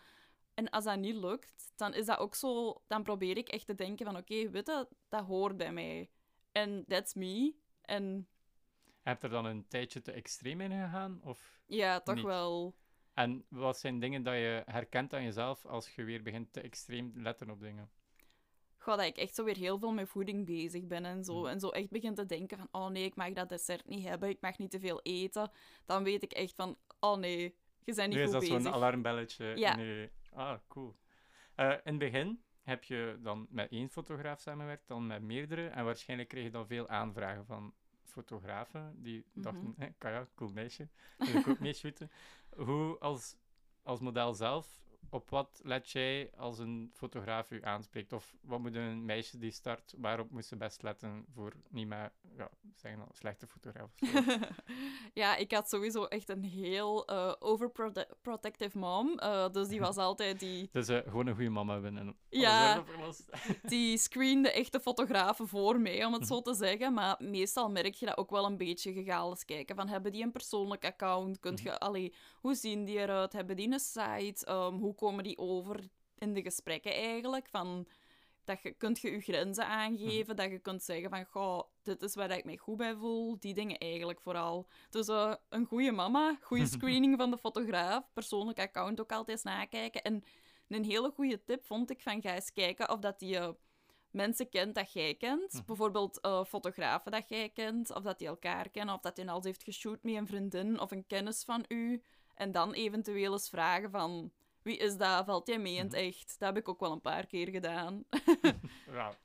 En 0.62 0.70
als 0.70 0.84
dat 0.84 0.98
niet 1.00 1.16
lukt, 1.16 1.74
dan 1.76 1.94
is 1.94 2.06
dat 2.06 2.18
ook 2.18 2.36
zo... 2.36 2.82
Dan 2.88 3.04
probeer 3.04 3.38
ik 3.38 3.50
echt 3.50 3.66
te 3.66 3.76
denken 3.76 4.06
van, 4.06 4.18
oké, 4.18 4.50
weet 4.50 4.68
je, 4.68 4.88
dat 5.10 5.26
hoort 5.26 5.58
bij 5.58 5.72
mij. 5.72 6.10
En 6.52 6.86
that's 6.88 7.14
me. 7.14 7.54
En 7.82 8.28
Heb 9.02 9.22
je 9.22 9.28
er 9.28 9.34
dan 9.34 9.46
een 9.46 9.68
tijdje 9.68 10.02
te 10.02 10.12
extreem 10.12 10.62
in 10.62 10.72
gegaan? 10.72 11.20
Of... 11.24 11.62
ja, 11.66 12.00
toch 12.00 12.16
Niet. 12.16 12.24
wel... 12.24 12.76
En 13.14 13.46
wat 13.50 13.80
zijn 13.80 14.00
dingen 14.00 14.24
dat 14.24 14.34
je 14.34 14.64
herkent 14.66 15.14
aan 15.14 15.24
jezelf 15.24 15.66
als 15.66 15.96
je 15.96 16.04
weer 16.04 16.24
begint 16.24 16.54
te 16.54 16.62
extreem 16.62 17.12
letten 17.16 17.50
op 17.50 17.60
dingen? 17.60 17.92
Goh, 18.78 18.98
dat 18.98 19.06
ik 19.06 19.18
echt 19.18 19.36
zo 19.36 19.44
weer 19.44 19.58
heel 19.58 19.80
veel 19.80 19.92
met 19.92 20.10
voeding 20.10 20.46
bezig 20.46 20.88
ben 20.88 21.06
en 21.06 21.24
zo. 21.24 21.40
Mhm. 21.40 21.48
En 21.48 21.60
zo 21.60 21.70
echt 21.70 21.90
begin 21.90 22.16
te 22.16 22.26
denken 22.26 22.58
van, 22.58 22.68
oh 22.72 22.88
nee, 22.88 23.04
ik 23.04 23.16
mag 23.16 23.34
dat 23.34 23.50
dessert 23.50 23.88
niet 23.88 24.08
hebben, 24.08 24.30
ik 24.30 24.42
mag 24.42 24.58
niet 24.58 24.72
te 24.72 24.80
veel 24.80 25.00
eten. 25.02 25.52
Dan 25.86 26.04
weet 26.04 26.24
ik 26.24 26.32
echt 26.32 26.56
van, 26.56 26.78
oh 27.00 27.18
nee, 27.18 27.56
je 27.84 27.94
bent 27.94 28.08
niet 28.08 28.18
Nu 28.18 28.24
is 28.24 28.30
goed 28.32 28.34
dat 28.40 28.44
zo'n 28.44 28.58
bezig. 28.58 28.74
alarmbelletje. 28.74 29.46
Ja. 29.56 29.76
Nee. 29.76 30.12
Ah, 30.34 30.60
cool. 30.68 30.96
Eh, 31.56 31.70
in 31.72 31.80
het 31.84 31.98
begin 31.98 32.44
heb 32.62 32.84
je 32.84 33.18
dan 33.22 33.48
met 33.50 33.72
één 33.72 33.90
fotograaf 33.90 34.40
samengewerkt, 34.40 34.88
dan 34.88 35.08
met 35.08 35.22
meerdere. 35.22 35.68
En 35.68 35.86
waarschijnlijk 35.86 36.30
kreeg 36.30 36.44
je 36.44 36.50
dan 36.52 36.68
veel 36.68 36.88
aanvragen 36.90 37.46
van 37.46 37.74
fotografen 38.04 39.02
die 39.02 39.26
Mhm. 39.34 39.42
dachten, 39.42 39.74
hé, 39.78 39.88
Kaya, 39.98 40.28
cool 40.36 40.52
meisje, 40.52 40.90
wil 41.18 41.36
ik 41.36 41.48
ook 41.48 41.60
mee 41.60 41.74
shooten. 41.74 42.12
Hoe 42.66 43.00
als, 43.00 43.36
als 43.84 44.00
model 44.00 44.34
zelf, 44.34 44.81
op 45.10 45.30
wat 45.30 45.60
let 45.64 45.90
jij 45.92 46.32
als 46.38 46.60
een 46.60 46.90
fotograaf 46.94 47.52
u 47.52 47.64
aanspreekt? 47.64 48.14
Of 48.14 48.34
wat 48.42 48.60
moet 48.60 48.76
een 48.76 49.06
meisje 49.06 49.38
die 49.38 49.52
start, 49.52 49.94
waarop 49.98 50.32
moet 50.32 50.46
ze 50.46 50.56
best 50.56 50.82
letten 50.82 51.26
voor 51.34 51.54
niet 51.70 51.88
meer, 51.88 52.12
ja, 52.38 52.50
zeggen 52.76 53.06
slechte 53.12 53.48
fotograaf 53.48 53.92
ja, 55.14 55.36
ik 55.36 55.52
had 55.52 55.70
sowieso 55.70 56.06
echt 56.06 56.30
een 56.30 56.44
heel 56.44 57.08
eh, 57.08 57.34
overprotective 57.40 58.78
mom. 58.78 59.20
eh, 59.20 59.50
dus 59.50 59.68
die 59.68 59.80
was 59.80 59.98
altijd 60.08 60.40
die... 60.40 60.70
Dus 60.72 60.88
eh, 60.88 60.98
gewoon 60.98 61.28
een 61.28 61.36
goede 61.36 61.50
mama 61.50 61.74
hebben 61.74 61.98
en 61.98 62.06
alles 62.08 62.18
Ja. 62.30 62.84
die 63.64 63.98
screende 63.98 64.52
echte 64.52 64.80
fotografen 64.80 65.48
voor 65.48 65.80
mij, 65.80 66.06
om 66.06 66.12
het 66.14 66.22
Mhm. 66.22 66.30
zo 66.30 66.42
te 66.42 66.54
zeggen. 66.54 66.94
Maar 66.94 67.16
meestal 67.20 67.70
merk 67.70 67.94
je 67.94 68.06
dat 68.06 68.18
ook 68.18 68.30
wel 68.30 68.46
een 68.46 68.58
beetje. 68.58 68.94
Je 68.94 69.04
gaat 69.04 69.30
eens 69.30 69.46
kijken 69.46 69.76
van, 69.76 69.88
hebben 69.88 70.12
die 70.12 70.24
een 70.24 70.32
persoonlijk 70.32 70.86
account? 70.86 71.40
Kunt 71.40 71.60
Mhm. 71.60 71.68
je, 71.70 71.80
allee, 71.80 72.14
hoe 72.36 72.56
zien 72.56 72.86
die 72.86 72.98
eruit? 72.98 73.34
Hebben 73.34 73.56
die 73.56 73.72
een 73.72 73.80
site? 73.80 74.46
Ehm, 74.46 74.74
hoe 74.74 74.91
komen 74.96 75.24
die 75.24 75.38
over 75.38 75.90
in 76.18 76.34
de 76.34 76.42
gesprekken 76.42 76.94
eigenlijk? 76.94 77.48
Van, 77.50 77.88
dat 78.44 78.62
je, 78.62 78.72
kunt 78.72 79.00
je 79.00 79.12
je 79.12 79.22
grenzen 79.22 79.68
aangeven, 79.68 80.36
dat 80.36 80.52
je 80.52 80.60
kunt 80.60 80.84
zeggen 80.84 81.10
van, 81.10 81.26
goh, 81.26 81.64
dit 81.84 82.02
is 82.02 82.16
waar 82.16 82.38
ik 82.38 82.46
me 82.46 82.58
goed 82.58 82.78
bij 82.78 82.96
voel. 82.96 83.40
Die 83.40 83.54
dingen 83.54 83.78
eigenlijk 83.78 84.22
vooral. 84.22 84.68
Dus 84.90 85.08
eh, 85.08 85.34
een 85.50 85.66
goede 85.66 85.92
mama, 85.92 86.38
goede 86.42 86.66
screening 86.78 87.18
van 87.18 87.32
de 87.32 87.38
fotograaf, 87.38 88.14
persoonlijk 88.14 88.60
account 88.60 89.02
ook 89.02 89.12
altijd 89.12 89.30
eens 89.30 89.44
nakijken. 89.44 90.02
En 90.02 90.24
een 90.68 90.84
hele 90.84 91.12
goede 91.12 91.44
tip 91.44 91.66
vond 91.66 91.90
ik 91.90 92.02
van, 92.02 92.22
ga 92.22 92.34
eens 92.34 92.54
kijken 92.54 92.90
of 92.90 93.00
dat 93.00 93.20
die... 93.20 93.40
mensen 94.12 94.50
kent 94.50 94.76
dat 94.76 94.94
jij 94.94 95.16
kent. 95.16 95.54
Mhm. 95.54 95.66
Bijvoorbeeld 95.66 96.20
eh, 96.20 96.44
fotografen 96.44 97.12
dat 97.12 97.30
jij 97.30 97.50
kent, 97.50 97.94
of 97.94 98.04
dat 98.04 98.20
die 98.20 98.28
elkaar 98.28 98.70
kennen, 98.70 98.96
of 98.96 99.02
dat 99.02 99.16
die 99.16 99.30
al 99.30 99.36
eens 99.36 99.46
heeft 99.46 99.64
geshoot 99.64 100.04
met 100.04 100.16
een 100.16 100.28
vriendin 100.28 100.80
of 100.80 100.92
een 100.92 101.08
kennis 101.08 101.44
van 101.44 101.66
u. 101.68 102.04
En 102.36 102.52
dan 102.52 102.74
eventueel 102.74 103.32
eens 103.32 103.50
vragen 103.50 103.92
van, 103.92 104.32
wie 104.62 104.78
is 104.78 104.98
dat? 104.98 105.26
Valt 105.26 105.48
jij 105.48 105.60
mee 105.60 105.76
in 105.76 105.84
het 105.84 105.94
echt? 105.94 106.40
Dat 106.40 106.54
heb 106.54 106.58
ik 106.58 106.70
ook 106.70 106.80
wel 106.80 106.92
een 106.92 107.02
paar 107.02 107.26
keer 107.26 107.50
gedaan. 107.50 108.04
Ja. 108.92 109.18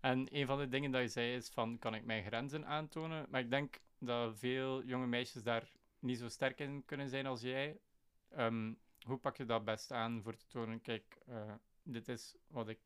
En 0.00 0.26
een 0.30 0.46
van 0.46 0.58
de 0.58 0.68
dingen 0.68 0.90
dat 0.90 1.02
je 1.02 1.08
zei 1.08 1.34
is 1.34 1.48
van, 1.48 1.78
kan 1.78 1.94
ik 1.94 2.04
mijn 2.04 2.24
grenzen 2.24 2.66
aantonen? 2.66 3.26
Maar 3.30 3.40
ik 3.40 3.50
denk 3.50 3.80
dat 3.98 4.38
veel 4.38 4.84
jonge 4.84 5.06
meisjes 5.06 5.42
daar 5.42 5.72
niet 5.98 6.18
zo 6.18 6.28
sterk 6.28 6.60
in 6.60 6.84
kunnen 6.84 7.08
zijn 7.08 7.26
als 7.26 7.40
jij. 7.40 7.80
Ehm, 8.28 8.72
hoe 9.06 9.16
pak 9.16 9.36
je 9.36 9.44
dat 9.44 9.64
best 9.64 9.92
aan 9.92 10.22
voor 10.22 10.36
te 10.36 10.46
tonen, 10.46 10.80
kijk, 10.80 11.18
eh, 11.26 11.54
dit 11.82 12.08
is 12.08 12.36
wat 12.46 12.68
ik 12.68 12.78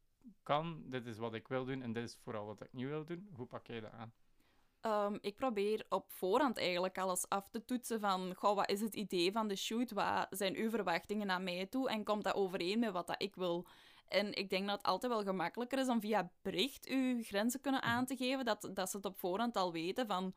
kan, 0.43 0.82
dit 0.87 1.06
is 1.06 1.19
wat 1.19 1.34
ik 1.34 1.49
wil 1.49 1.64
doen 1.64 1.82
en 1.82 1.93
dit 1.93 2.05
is 2.05 2.19
vooral 2.22 2.46
wat 2.46 2.61
ik 2.61 2.72
niet 2.72 2.87
wil 2.87 3.05
doen. 3.05 3.28
Hoe 3.32 3.46
pak 3.46 3.67
jij 3.67 3.81
dat 3.81 3.93
aan? 3.93 4.12
Ehm, 4.81 5.17
ik 5.21 5.37
probeer 5.37 5.87
op 5.88 6.11
voorhand 6.12 6.59
eigenlijk 6.59 6.99
alles 6.99 7.29
af 7.29 7.49
te 7.50 7.65
toetsen 7.65 8.00
van, 8.00 8.35
goh, 8.35 8.55
wat 8.55 8.71
is 8.71 8.81
het 8.81 8.94
idee 8.94 9.32
van 9.32 9.49
de 9.49 9.56
shoot? 9.56 9.91
Wat 9.91 10.27
zijn 10.31 10.56
uw 10.56 10.71
verwachtingen 10.71 11.27
naar 11.27 11.43
mij 11.43 11.67
toe? 11.67 11.91
En 11.91 12.05
komt 12.05 12.25
dat 12.25 12.34
overeen 12.34 12.79
met 12.79 12.93
wat 12.93 13.06
dat 13.06 13.22
ik 13.22 13.34
wil? 13.34 13.67
En 14.08 14.34
ik 14.34 14.51
denk 14.51 14.67
dat 14.67 14.77
het 14.77 14.87
altijd 14.87 15.13
wel 15.13 15.22
gemakkelijker 15.22 15.79
is 15.79 15.89
om 15.89 16.01
via 16.01 16.31
bericht 16.43 16.89
uw 16.89 17.22
grenzen 17.22 17.60
kunnen 17.60 17.82
aan 17.82 18.06
te 18.06 18.17
geven, 18.17 18.44
dat, 18.44 18.70
dat 18.72 18.91
ze 18.91 18.96
het 18.96 19.06
op 19.06 19.19
voorhand 19.19 19.56
al 19.56 19.72
weten 19.72 20.06
van, 20.06 20.34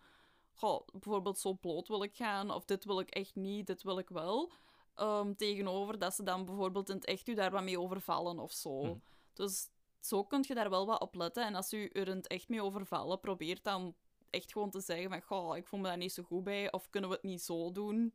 goh, 0.54 0.88
bijvoorbeeld 0.92 1.40
zo 1.40 1.54
bloot 1.54 1.88
wil 1.88 2.04
ik 2.04 2.16
gaan, 2.16 2.52
of 2.52 2.66
dit 2.66 2.86
wil 2.86 3.00
ik 3.00 3.10
echt 3.10 3.36
niet, 3.36 3.68
dit 3.68 3.84
wil 3.84 3.98
ik 3.98 4.10
wel. 4.10 4.52
Ehm, 4.96 5.34
tegenover 5.34 6.00
dat 6.00 6.14
ze 6.14 6.24
dan 6.24 6.46
bijvoorbeeld 6.46 6.90
in 6.90 6.96
het 6.96 7.06
echt 7.06 7.28
u 7.28 7.34
daar 7.34 7.52
wat 7.52 7.64
mee 7.64 7.80
overvallen 7.80 8.40
of 8.40 8.52
zo. 8.52 8.82
Mhm. 8.82 8.98
Dus 9.34 9.70
zo 10.00 10.24
kun 10.24 10.44
je 10.48 10.54
daar 10.54 10.70
wel 10.70 10.86
wat 10.86 11.02
op 11.02 11.16
letten. 11.16 11.46
En 11.46 11.56
als 11.56 11.74
u 11.74 11.88
er 11.88 12.08
in 12.08 12.16
het 12.16 12.28
echt 12.28 12.50
mee 12.50 12.64
overvallen, 12.64 13.20
probeer 13.20 13.60
dan 13.62 13.96
echt 14.34 14.52
gewoon 14.52 14.70
te 14.70 14.80
zeggen 14.82 15.10
van, 15.10 15.22
goh, 15.22 15.58
ik 15.58 15.68
voel 15.68 15.80
me 15.80 15.88
daar 15.88 15.98
niet 15.98 16.13
zo 16.13 16.24
goed 16.24 16.44
bij, 16.44 16.72
of 16.72 16.90
kunnen 16.90 17.10
we 17.10 17.16
het 17.16 17.25
niet 17.25 17.42
zo 17.42 17.72
doen? 17.72 18.13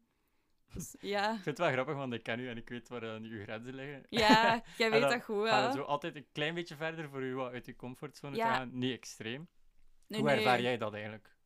Dus 0.75 0.95
ja, 1.01 1.25
Ik 1.27 1.33
vind 1.33 1.45
het 1.45 1.59
wel 1.59 1.71
grappig, 1.73 1.95
want 1.95 2.13
ik 2.13 2.23
ken 2.23 2.41
u 2.41 2.49
en 2.49 2.57
ik 2.57 2.69
weet 2.69 2.89
waar 2.89 3.03
uh, 3.03 3.31
uw 3.31 3.43
grenzen 3.43 3.75
liggen. 3.75 4.07
ja 4.09 4.63
jij 4.77 4.91
weet 4.91 5.01
dan 5.01 5.11
dat 5.11 5.25
goed, 5.25 5.49
hè? 5.49 5.73
zo 5.73 5.83
altijd 5.83 6.17
een 6.17 6.27
klein 6.33 6.55
beetje 6.55 6.77
verder 6.77 7.09
voor 7.09 7.23
u 7.23 7.35
wat 7.35 7.53
uit 7.53 7.67
je 7.67 7.77
comfortzone 7.77 8.37
Ja. 8.37 8.51
te 8.51 8.57
gaan, 8.57 8.79
niet 8.79 8.93
extreem. 8.93 9.49
Nee, 10.07 10.21
Hoe 10.21 10.29
nee. 10.29 10.39
ervaar 10.39 10.61
jij 10.61 10.77
dat 10.79 10.93
eigenlijk? 10.93 11.37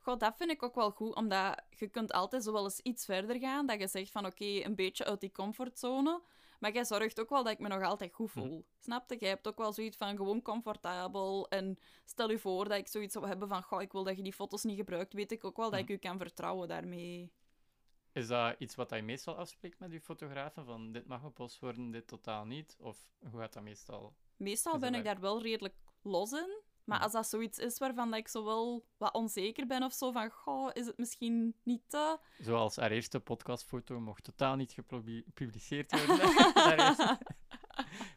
Goh, 0.00 0.18
dat 0.18 0.36
vind 0.36 0.50
ik 0.50 0.62
ook 0.62 0.74
wel 0.74 0.90
goed, 0.90 1.14
omdat 1.14 1.62
je 1.70 1.88
kunt 1.88 2.12
altijd 2.12 2.44
zo 2.44 2.52
wel 2.52 2.64
eens 2.64 2.80
iets 2.80 3.04
verder 3.04 3.38
gaan, 3.38 3.66
dat 3.66 3.80
je 3.80 3.86
zegt 3.88 4.10
van, 4.10 4.26
oké, 4.26 4.44
een 4.44 4.74
beetje 4.74 5.04
uit 5.04 5.20
die 5.20 5.32
comfortzone, 5.32 6.22
maar 6.60 6.72
jij 6.72 6.84
zorgt 6.84 7.20
ook 7.20 7.28
wel 7.30 7.42
dat 7.44 7.52
ik 7.52 7.58
me 7.58 7.68
nog 7.68 7.82
altijd 7.82 8.14
goed 8.14 8.32
Hm. 8.32 8.38
voel. 8.40 8.64
Snap 8.78 9.10
je? 9.10 9.16
Jij 9.18 9.28
hebt 9.28 9.48
ook 9.48 9.58
wel 9.58 9.72
zoiets 9.72 9.96
van 9.96 10.16
gewoon 10.16 10.42
comfortabel, 10.42 11.48
en 11.48 11.78
stel 12.04 12.30
je 12.30 12.38
voor 12.38 12.68
dat 12.68 12.78
ik 12.78 12.88
zoiets 12.88 13.12
zou 13.12 13.26
hebben 13.26 13.48
van, 13.48 13.62
goh, 13.62 13.82
ik 13.82 13.92
wil 13.92 14.04
dat 14.04 14.16
je 14.16 14.22
die 14.22 14.32
foto's 14.32 14.62
niet 14.64 14.76
gebruikt, 14.76 15.12
weet 15.12 15.32
ik 15.32 15.44
ook 15.44 15.56
wel 15.56 15.70
dat 15.70 15.78
Hm. 15.80 15.84
ik 15.84 15.90
u 15.90 15.96
kan 15.96 16.18
vertrouwen 16.18 16.68
daarmee. 16.68 17.32
Is 18.12 18.26
dat 18.26 18.54
iets 18.58 18.74
wat 18.74 18.90
je 18.90 19.02
meestal 19.02 19.36
afspreekt 19.36 19.78
met 19.78 19.92
je 19.92 20.00
fotografen? 20.00 20.64
Van 20.64 20.92
dit 20.92 21.06
mag 21.06 21.20
gepost 21.20 21.58
worden, 21.58 21.90
dit 21.90 22.06
totaal 22.06 22.44
niet? 22.44 22.76
Of 22.80 22.98
hoe 23.30 23.40
gaat 23.40 23.52
dat 23.52 23.62
meestal? 23.62 24.14
Meestal 24.36 24.78
ben 24.78 24.94
ik 24.94 25.04
daar 25.04 25.20
wel 25.20 25.42
redelijk 25.42 25.74
los 26.02 26.32
in. 26.32 26.62
Maar 26.84 27.00
als 27.00 27.12
dat 27.12 27.26
zoiets 27.26 27.58
is 27.58 27.78
waarvan 27.78 28.10
dat 28.10 28.18
ik 28.18 28.28
zo 28.28 28.44
wel 28.44 28.84
wat 28.96 29.14
onzeker 29.14 29.66
ben 29.66 29.82
of 29.82 29.92
zo, 29.92 30.12
van 30.12 30.30
goh, 30.30 30.70
is 30.72 30.86
het 30.86 30.98
misschien 30.98 31.54
niet 31.62 31.82
te... 31.86 32.18
Zoals 32.38 32.76
haar 32.76 32.90
eerste 32.90 33.20
podcastfoto 33.20 34.00
mocht 34.00 34.24
totaal 34.24 34.56
niet 34.56 34.72
gepubliceerd 34.72 36.06
worden. 36.06 36.28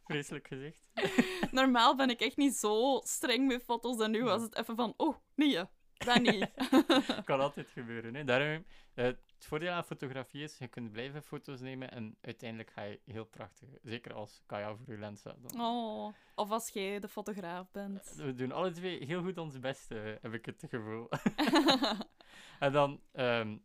Vreselijk 0.07 0.47
gezegd. 0.47 0.89
Normaal 1.51 1.95
ben 1.95 2.09
ik 2.09 2.19
echt 2.19 2.37
niet 2.37 2.55
zo 2.55 3.01
streng 3.03 3.47
met 3.47 3.63
foto's 3.63 3.99
en 3.99 4.11
nu 4.11 4.23
was 4.23 4.41
het 4.41 4.57
even 4.57 4.75
van, 4.75 4.93
oh, 4.97 5.15
nee, 5.35 5.59
Dat 5.97 6.21
niet. 6.21 6.51
kan 7.25 7.39
altijd 7.39 7.69
gebeuren. 7.69 8.15
Hè. 8.15 8.23
Daarom, 8.23 8.65
eh, 8.93 9.09
het 9.37 9.45
voordeel 9.45 9.71
aan 9.71 9.83
fotografie 9.83 10.43
is, 10.43 10.57
je 10.57 10.67
kunt 10.67 10.91
blijven 10.91 11.23
foto's 11.23 11.59
nemen 11.59 11.91
en 11.91 12.17
uiteindelijk 12.21 12.69
ga 12.71 12.81
je 12.83 12.99
heel 13.05 13.25
prachtig. 13.25 13.69
Zeker 13.83 14.13
als 14.13 14.41
Kaya 14.45 14.75
voor 14.75 14.93
je 14.93 14.99
lens. 14.99 15.21
Dan. 15.21 15.35
Oh, 15.61 16.13
of 16.35 16.51
als 16.51 16.69
jij 16.69 16.99
de 16.99 17.07
fotograaf 17.07 17.71
bent. 17.71 18.13
We 18.15 18.33
doen 18.33 18.51
alle 18.51 18.71
twee 18.71 19.05
heel 19.05 19.21
goed 19.23 19.37
ons 19.37 19.59
best, 19.59 19.91
eh, 19.91 20.03
heb 20.21 20.33
ik 20.33 20.45
het 20.45 20.63
gevoel. 20.69 21.09
en 22.59 22.71
dan, 22.71 23.01
ehm, 23.11 23.57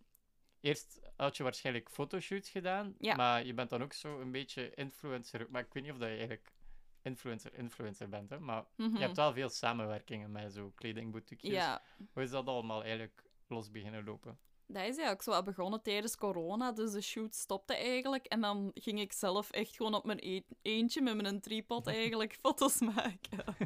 eerst 0.61 1.01
had 1.17 1.37
je 1.37 1.43
waarschijnlijk 1.43 1.91
fotoshoots 1.91 2.51
gedaan, 2.51 2.95
Ja. 2.99 3.15
maar 3.17 3.45
je 3.47 3.55
bent 3.55 3.71
dan 3.71 3.83
ook 3.83 3.93
zo 3.93 4.21
een 4.21 4.33
beetje 4.33 4.75
influencer. 4.75 5.47
Maar 5.51 5.63
ik 5.63 5.73
weet 5.73 5.83
niet 5.83 5.93
of 5.93 5.99
dat 5.99 6.09
je 6.09 6.15
eigenlijk 6.17 6.53
influencer-influencer 7.03 8.09
bent, 8.09 8.31
hè? 8.31 8.39
maar 8.41 8.65
Mhm. 8.77 8.93
je 8.97 9.03
hebt 9.03 9.17
wel 9.17 9.33
veel 9.33 9.49
samenwerkingen 9.49 10.33
met 10.33 10.53
zo 10.53 10.73
kledingboutiques. 10.75 11.51
Ja, 11.51 11.83
Hoe 12.13 12.23
is 12.23 12.31
dat 12.31 12.47
allemaal 12.47 12.83
eigenlijk 12.83 13.23
los 13.47 13.71
beginnen 13.71 14.05
lopen? 14.05 14.39
Dat 14.73 14.83
is 14.83 14.97
eigenlijk 14.97 15.23
zo 15.23 15.43
begonnen 15.43 15.83
tijdens 15.83 16.17
corona. 16.17 16.73
Dus 16.73 16.93
de 16.93 17.01
shoot 17.01 17.35
stopte 17.35 17.75
eigenlijk. 17.75 18.27
En 18.27 18.41
dan 18.41 18.71
ging 18.75 19.01
ik 19.01 19.13
zelf 19.13 19.51
echt 19.51 19.77
gewoon 19.77 19.95
op 19.95 20.05
mijn 20.05 20.19
e- 20.21 20.43
eentje 20.63 21.03
met 21.03 21.23
mijn 21.23 21.41
tripod 21.41 21.87
eigenlijk 22.01 22.39
foto's 22.41 22.81
maken. 22.81 23.57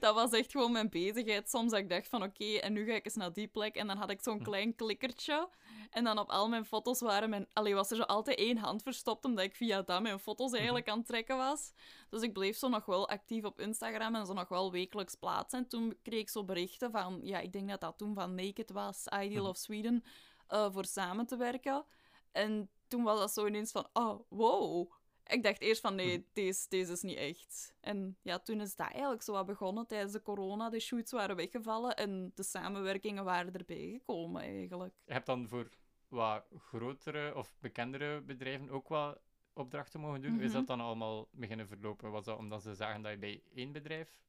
Dat 0.00 0.14
was 0.14 0.30
echt 0.30 0.50
gewoon 0.50 0.72
mijn 0.72 0.90
bezigheid. 0.90 1.48
Soms 1.50 1.70
dat 1.70 1.80
ik 1.80 1.88
dacht 1.88 2.08
van 2.08 2.22
oké, 2.22 2.44
en 2.56 2.72
nu 2.72 2.86
ga 2.86 2.94
ik 2.94 3.04
eens 3.04 3.14
naar 3.14 3.32
die 3.32 3.46
plek. 3.46 3.74
En 3.76 3.86
dan 3.86 3.96
had 3.96 4.10
ik 4.10 4.22
zo'n 4.22 4.42
klein 4.42 4.74
klikkertje. 4.74 5.48
En 5.90 6.04
dan 6.04 6.18
op 6.18 6.28
al 6.30 6.48
mijn 6.48 6.64
foto's 6.64 7.00
waren 7.00 7.30
mijn... 7.30 7.46
Allee, 7.52 7.74
was 7.74 7.90
er 7.90 7.96
zo 7.96 8.02
altijd 8.02 8.38
één 8.38 8.56
hand 8.56 8.82
verstopt, 8.82 9.24
omdat 9.24 9.44
ik 9.44 9.54
via 9.54 9.82
dat 9.82 10.02
mijn 10.02 10.18
foto's 10.18 10.52
eigenlijk 10.52 10.88
aan 10.88 10.98
het 10.98 11.06
trekken 11.06 11.36
was. 11.36 11.72
Dus 12.10 12.22
ik 12.22 12.32
bleef 12.32 12.56
zo 12.56 12.68
nog 12.68 12.84
wel 12.84 13.08
actief 13.08 13.44
op 13.44 13.60
Instagram 13.60 14.14
en 14.14 14.26
zo 14.26 14.32
nog 14.32 14.48
wel 14.48 14.72
wekelijks 14.72 15.14
plaatsen. 15.14 15.58
En 15.58 15.68
toen 15.68 15.96
kreeg 16.02 16.20
ik 16.20 16.28
zo 16.28 16.44
berichten 16.44 16.90
van... 16.90 17.20
Ja, 17.22 17.38
ik 17.38 17.52
denk 17.52 17.68
dat 17.68 17.80
dat 17.80 17.98
toen 17.98 18.14
van 18.14 18.34
Naked 18.34 18.70
was, 18.70 19.06
Ideal 19.06 19.40
Mhm. 19.42 19.50
of 19.50 19.56
Sweden, 19.56 20.04
eh, 20.46 20.72
voor 20.72 20.84
samen 20.84 21.26
te 21.26 21.36
werken. 21.36 21.84
En 22.32 22.70
toen 22.88 23.02
was 23.02 23.18
dat 23.18 23.32
zo 23.32 23.46
ineens 23.46 23.72
van... 23.72 23.86
Oh, 23.92 24.20
wow. 24.28 24.92
Ik 25.26 25.42
dacht 25.42 25.60
eerst 25.60 25.80
van, 25.80 25.94
nee, 25.94 26.18
Mhm. 26.18 26.26
deze, 26.32 26.68
deze 26.68 26.92
is 26.92 27.02
niet 27.02 27.16
echt. 27.16 27.74
En 27.80 28.16
ja, 28.22 28.38
toen 28.38 28.60
is 28.60 28.76
dat 28.76 28.90
eigenlijk 28.90 29.22
zo 29.22 29.32
wat 29.32 29.46
begonnen 29.46 29.86
tijdens 29.86 30.12
de 30.12 30.22
corona. 30.22 30.70
De 30.70 30.80
shoots 30.80 31.12
waren 31.12 31.36
weggevallen 31.36 31.96
en 31.96 32.32
de 32.34 32.42
samenwerkingen 32.42 33.24
waren 33.24 33.52
erbij 33.52 33.90
gekomen, 33.92 34.42
eigenlijk. 34.42 34.94
Je 35.04 35.12
hebt 35.12 35.26
dan 35.26 35.48
voor 35.48 35.68
wat 36.08 36.44
grotere 36.58 37.34
of 37.36 37.54
bekendere 37.60 38.20
bedrijven 38.20 38.70
ook 38.70 38.88
wat 38.88 39.18
opdrachten 39.52 40.00
mogen 40.00 40.20
doen. 40.22 40.32
Hoe 40.32 40.40
Is 40.42 40.46
Mhm. 40.48 40.56
dat 40.58 40.66
dan 40.66 40.80
allemaal 40.80 41.28
beginnen 41.32 41.68
verlopen? 41.68 42.10
Was 42.10 42.24
dat 42.24 42.38
omdat 42.38 42.62
ze 42.62 42.74
zagen 42.74 43.02
dat 43.02 43.12
je 43.12 43.18
bij 43.18 43.42
één 43.54 43.72
bedrijf... 43.72 44.22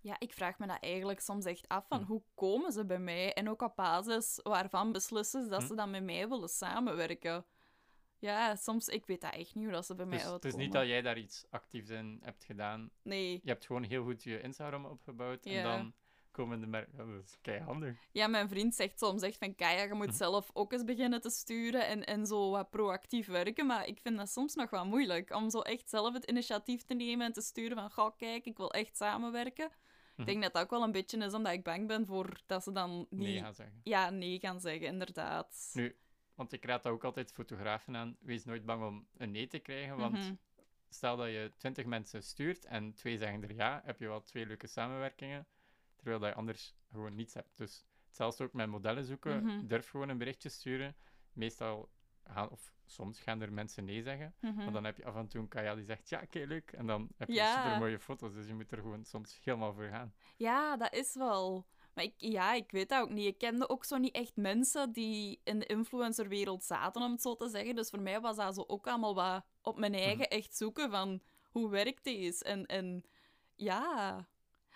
Ja, 0.00 0.16
ik 0.18 0.32
vraag 0.32 0.58
me 0.58 0.66
dat 0.66 0.82
eigenlijk 0.82 1.20
soms 1.20 1.44
echt 1.44 1.68
af 1.68 1.86
van 1.88 1.98
Hm. 2.00 2.04
hoe 2.06 2.22
komen 2.34 2.72
ze 2.72 2.84
bij 2.84 2.98
mij 2.98 3.32
en 3.34 3.48
ook 3.48 3.62
op 3.62 3.76
basis 3.76 4.40
waarvan 4.42 4.92
beslissen 4.92 5.42
ze 5.42 5.48
dat 5.48 5.60
Hm. 5.62 5.66
ze 5.66 5.74
dan 5.74 5.90
met 5.90 6.04
mij 6.04 6.28
willen 6.28 6.48
samenwerken. 6.48 7.44
Ja, 8.18 8.56
soms, 8.56 8.86
ik 8.88 9.06
weet 9.06 9.20
dat 9.20 9.34
echt 9.34 9.54
niet 9.54 9.64
hoe 9.64 9.72
dat 9.72 9.86
ze 9.86 9.94
bij 9.94 10.06
mij 10.06 10.14
Dus 10.14 10.24
het 10.24 10.32
uitkomen. 10.32 10.58
is 10.58 10.64
niet 10.64 10.72
dat 10.74 10.86
jij 10.86 11.02
daar 11.02 11.18
iets 11.18 11.46
actiefs 11.50 11.88
in 11.90 12.18
hebt 12.22 12.44
gedaan. 12.44 12.90
Nee. 13.02 13.40
Je 13.42 13.50
hebt 13.50 13.66
gewoon 13.66 13.82
heel 13.82 14.04
goed 14.04 14.22
je 14.22 14.40
Instagram 14.40 14.84
opgebouwd 14.84 15.44
en 15.46 15.62
dan 15.62 15.94
komen 16.30 16.60
de 16.60 16.66
merken... 16.66 16.96
Dat 16.96 17.24
is 17.24 17.38
keihandig. 17.40 17.96
Ja, 18.12 18.26
mijn 18.26 18.48
vriend 18.48 18.74
zegt 18.74 18.98
soms 18.98 19.22
echt 19.22 19.38
van, 19.38 19.54
Kaya, 19.54 19.82
je 19.82 19.94
moet 19.94 20.06
Hm. 20.10 20.12
zelf 20.14 20.50
ook 20.52 20.72
eens 20.72 20.84
beginnen 20.84 21.20
te 21.20 21.30
sturen 21.30 21.86
en, 21.86 22.04
en 22.04 22.26
zo 22.26 22.50
wat 22.50 22.70
proactief 22.70 23.26
werken. 23.26 23.66
Maar 23.66 23.86
ik 23.86 24.00
vind 24.00 24.16
dat 24.16 24.28
soms 24.30 24.54
nog 24.54 24.70
wat 24.70 24.84
moeilijk, 24.84 25.34
om 25.34 25.50
zo 25.50 25.60
echt 25.60 25.88
zelf 25.90 26.14
het 26.14 26.24
initiatief 26.30 26.82
te 26.84 26.94
nemen 26.94 27.26
en 27.26 27.32
te 27.32 27.40
sturen 27.40 27.76
van, 27.76 27.90
ga 27.90 28.12
kijk, 28.16 28.44
ik 28.46 28.56
wil 28.56 28.72
echt 28.72 28.96
samenwerken. 28.96 29.68
Mhm. 29.68 30.20
Ik 30.20 30.26
denk 30.26 30.42
dat 30.42 30.52
dat 30.52 30.62
ook 30.62 30.70
wel 30.70 30.82
een 30.82 30.92
beetje 30.92 31.18
is 31.18 31.32
omdat 31.34 31.52
ik 31.52 31.62
bang 31.64 31.86
ben 31.86 32.06
voor 32.06 32.40
dat 32.46 32.62
ze 32.62 32.72
dan 32.72 33.06
niet... 33.10 33.20
Nee 33.20 33.38
gaan 33.40 33.54
zeggen. 33.54 33.80
Ja, 33.84 34.10
nee 34.10 34.38
gaan 34.38 34.60
zeggen, 34.60 34.86
inderdaad. 34.86 35.70
Nu, 35.72 35.96
want 36.38 36.52
ik 36.52 36.64
raad 36.64 36.82
dat 36.82 36.92
ook 36.92 37.04
altijd 37.04 37.32
fotografen 37.32 37.96
aan. 37.96 38.16
Wees 38.20 38.44
nooit 38.44 38.64
bang 38.64 38.84
om 38.84 39.06
een 39.16 39.30
nee 39.30 39.46
te 39.46 39.58
krijgen, 39.58 39.96
want 39.96 40.12
Mhm. 40.18 40.34
stel 40.88 41.16
dat 41.16 41.26
je 41.28 41.52
twintig 41.56 41.86
mensen 41.86 42.22
stuurt 42.22 42.64
en 42.64 42.94
twee 42.94 43.18
zeggen 43.18 43.42
er 43.42 43.54
ja, 43.54 43.80
heb 43.84 43.98
je 43.98 44.06
wel 44.06 44.22
twee 44.22 44.46
leuke 44.46 44.66
samenwerkingen, 44.66 45.46
terwijl 45.96 46.18
dat 46.18 46.28
je 46.28 46.34
anders 46.34 46.74
gewoon 46.90 47.14
niets 47.14 47.34
hebt. 47.34 47.56
Dus 47.56 47.86
zelfs 48.10 48.40
ook 48.40 48.52
met 48.52 48.68
modellen 48.68 49.04
zoeken, 49.04 49.44
Mhm. 49.44 49.66
durf 49.66 49.88
gewoon 49.88 50.08
een 50.08 50.18
berichtje 50.18 50.48
sturen. 50.48 50.96
Meestal 51.32 51.90
gaan, 52.24 52.48
of 52.50 52.72
soms 52.84 53.20
gaan 53.20 53.40
er 53.40 53.52
mensen 53.52 53.84
nee 53.84 54.02
zeggen, 54.02 54.34
Mhm. 54.40 54.54
maar 54.56 54.72
dan 54.72 54.84
heb 54.84 54.96
je 54.96 55.04
af 55.04 55.16
en 55.16 55.28
toe 55.28 55.40
een 55.40 55.48
Kaya 55.48 55.74
die 55.74 55.84
zegt 55.84 56.08
ja, 56.08 56.20
oké, 56.22 56.38
leuk. 56.38 56.72
En 56.72 56.86
dan 56.86 57.08
heb 57.16 57.28
je 57.28 57.34
Ja. 57.34 57.54
super 57.62 57.78
mooie 57.78 57.98
foto's, 57.98 58.32
dus 58.34 58.46
je 58.46 58.54
moet 58.54 58.72
er 58.72 58.78
gewoon 58.78 59.04
soms 59.04 59.40
helemaal 59.44 59.72
voor 59.74 59.88
gaan. 59.88 60.14
Ja, 60.36 60.76
dat 60.76 60.92
is 60.94 61.14
wel. 61.14 61.66
Maar 61.98 62.06
ik, 62.06 62.14
ja, 62.16 62.52
ik 62.54 62.70
weet 62.70 62.88
dat 62.88 63.02
ook 63.02 63.10
niet. 63.10 63.26
Ik 63.26 63.38
kende 63.38 63.68
ook 63.68 63.84
zo 63.84 63.96
niet 63.96 64.14
echt 64.14 64.36
mensen 64.36 64.92
die 64.92 65.40
in 65.44 65.58
de 65.58 65.66
influencerwereld 65.66 66.64
zaten, 66.64 67.02
om 67.02 67.12
het 67.12 67.22
zo 67.22 67.36
te 67.36 67.48
zeggen. 67.48 67.74
Dus 67.74 67.90
voor 67.90 68.00
mij 68.00 68.20
was 68.20 68.36
dat 68.36 68.54
zo 68.54 68.64
ook 68.66 68.86
allemaal 68.86 69.14
wat 69.14 69.44
op 69.62 69.78
mijn 69.78 69.94
eigen 69.94 70.28
echt 70.28 70.56
zoeken 70.56 70.90
van 70.90 71.20
hoe 71.50 71.70
werkt 71.70 72.04
deze? 72.04 72.44
En, 72.44 72.66
en 72.66 73.04
ja. 73.54 74.26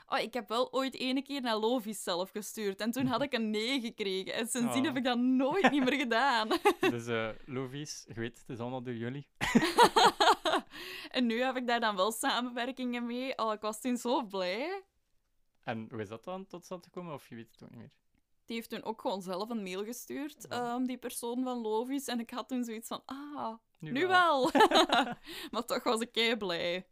Oh, 0.07 0.19
ik 0.19 0.35
heb 0.35 0.49
wel 0.49 0.73
ooit 0.73 0.95
ene 0.95 1.23
keer 1.23 1.41
naar 1.41 1.57
Lovis 1.57 2.03
zelf 2.03 2.31
gestuurd 2.31 2.81
en 2.81 2.91
toen 2.91 3.07
had 3.07 3.23
ik 3.23 3.33
een 3.33 3.51
nee 3.51 3.81
gekregen. 3.81 4.35
En 4.35 4.47
sindsdien 4.49 4.81
Oh. 4.81 4.87
heb 4.87 4.97
ik 4.97 5.05
dat 5.05 5.19
nooit 5.19 5.71
niet 5.71 5.85
meer 5.85 5.99
gedaan. 5.99 6.49
Dus 6.91 7.07
eh 7.07 7.29
Lovies, 7.47 8.05
je 8.09 8.15
weet, 8.15 8.39
het 8.39 8.49
is 8.49 8.59
allemaal 8.59 8.83
door 8.83 8.95
jullie. 8.95 9.27
en 11.17 11.27
nu 11.27 11.43
heb 11.43 11.57
ik 11.57 11.67
daar 11.67 11.81
dan 11.81 11.97
wel 11.97 12.13
samenwerkingen 12.13 13.07
mee. 13.07 13.39
Oh, 13.39 13.53
ik 13.53 13.61
was 13.61 13.81
toen 13.81 13.97
zo 13.97 14.23
blij. 14.23 14.83
En 15.63 15.87
hoe 15.91 16.01
is 16.01 16.09
dat 16.09 16.25
dan 16.25 16.47
tot 16.47 16.65
stand 16.65 16.85
gekomen, 16.85 17.15
of 17.15 17.29
je 17.29 17.35
weet 17.35 17.51
het 17.53 17.63
ook 17.63 17.71
niet 17.71 17.79
meer? 17.79 17.93
Die 18.45 18.57
heeft 18.57 18.71
toen 18.71 18.83
ook 18.83 19.01
gewoon 19.01 19.23
zelf 19.23 19.51
een 19.51 19.63
mail 19.63 19.85
gestuurd, 19.85 20.47
Ja. 20.49 20.75
ehm, 20.75 20.85
die 20.85 20.99
persoon 20.99 21.43
van 21.43 21.59
Lovis. 21.59 22.07
En 22.07 22.21
ik 22.21 22.31
had 22.31 22.49
toen 22.49 22.65
zoiets 22.65 22.89
van, 22.89 23.03
ah, 23.05 23.55
Nu, 23.79 23.91
nu, 23.91 24.07
wel. 24.07 24.51
wel. 24.53 24.63
maar 25.51 25.65
toch 25.65 25.83
was 25.83 26.01
ik 26.01 26.13
kei 26.13 26.37
blij. 26.37 26.87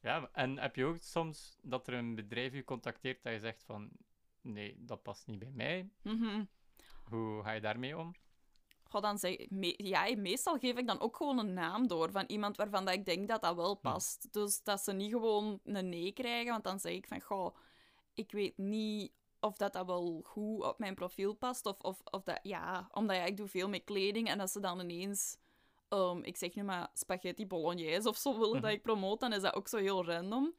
Ja, 0.00 0.28
en 0.32 0.58
heb 0.58 0.76
je 0.76 0.84
ook 0.84 1.02
soms 1.02 1.56
dat 1.62 1.86
er 1.86 1.94
een 1.94 2.14
bedrijf 2.14 2.52
je 2.52 2.64
contacteert 2.64 3.22
dat 3.22 3.32
je 3.32 3.38
zegt 3.38 3.62
van 3.64 3.90
nee, 4.40 4.74
dat 4.78 5.02
past 5.02 5.26
niet 5.26 5.38
bij 5.38 5.50
mij. 5.54 5.88
Mhm. 6.02 6.44
Hoe 7.04 7.42
ga 7.42 7.50
je 7.52 7.60
daarmee 7.60 7.98
om? 7.98 8.14
Goh, 8.88 9.02
dan 9.02 9.18
zeg, 9.18 9.50
me- 9.50 9.74
ja, 9.76 10.16
meestal 10.16 10.58
geef 10.58 10.76
ik 10.76 10.86
dan 10.86 11.00
ook 11.00 11.16
gewoon 11.16 11.38
een 11.38 11.52
naam 11.52 11.86
door 11.86 12.10
van 12.10 12.24
iemand 12.26 12.56
waarvan 12.56 12.84
dat 12.84 12.94
ik 12.94 13.04
denk 13.04 13.28
dat 13.28 13.42
dat 13.42 13.54
wel 13.56 13.74
past. 13.74 14.32
Dus 14.32 14.62
dat 14.62 14.80
ze 14.80 14.92
niet 14.92 15.10
gewoon 15.10 15.60
een 15.64 15.88
nee 15.88 16.12
krijgen, 16.12 16.50
want 16.52 16.64
dan 16.64 16.80
zeg 16.80 16.92
ik 16.92 17.06
van, 17.06 17.20
goh, 17.20 17.56
ik 18.20 18.32
weet 18.32 18.58
niet 18.58 19.12
of 19.40 19.56
dat, 19.56 19.72
dat 19.72 19.86
wel 19.86 20.20
goed 20.24 20.62
op 20.64 20.78
mijn 20.78 20.94
profiel 20.94 21.34
past. 21.34 21.66
Of, 21.66 21.76
of, 21.80 22.00
of 22.04 22.22
dat, 22.22 22.38
ja, 22.42 22.88
omdat 22.92 23.16
ja, 23.16 23.24
ik 23.24 23.36
doe 23.36 23.48
veel 23.48 23.68
met 23.68 23.84
kleding 23.84 24.28
en 24.28 24.38
dat 24.38 24.50
ze 24.50 24.60
dan 24.60 24.80
ineens, 24.80 25.36
ehm, 25.88 26.18
ik 26.22 26.36
zeg 26.36 26.54
nu 26.54 26.62
maar 26.62 26.88
spaghetti 26.94 27.46
bolognese 27.46 28.08
of 28.08 28.16
zo 28.16 28.32
willen 28.38 28.52
dat 28.52 28.62
Mhm. 28.62 28.70
ik 28.72 28.82
promoot, 28.82 29.20
dan 29.20 29.32
is 29.32 29.42
dat 29.42 29.54
ook 29.54 29.68
zo 29.68 29.76
heel 29.76 30.04
random. 30.04 30.54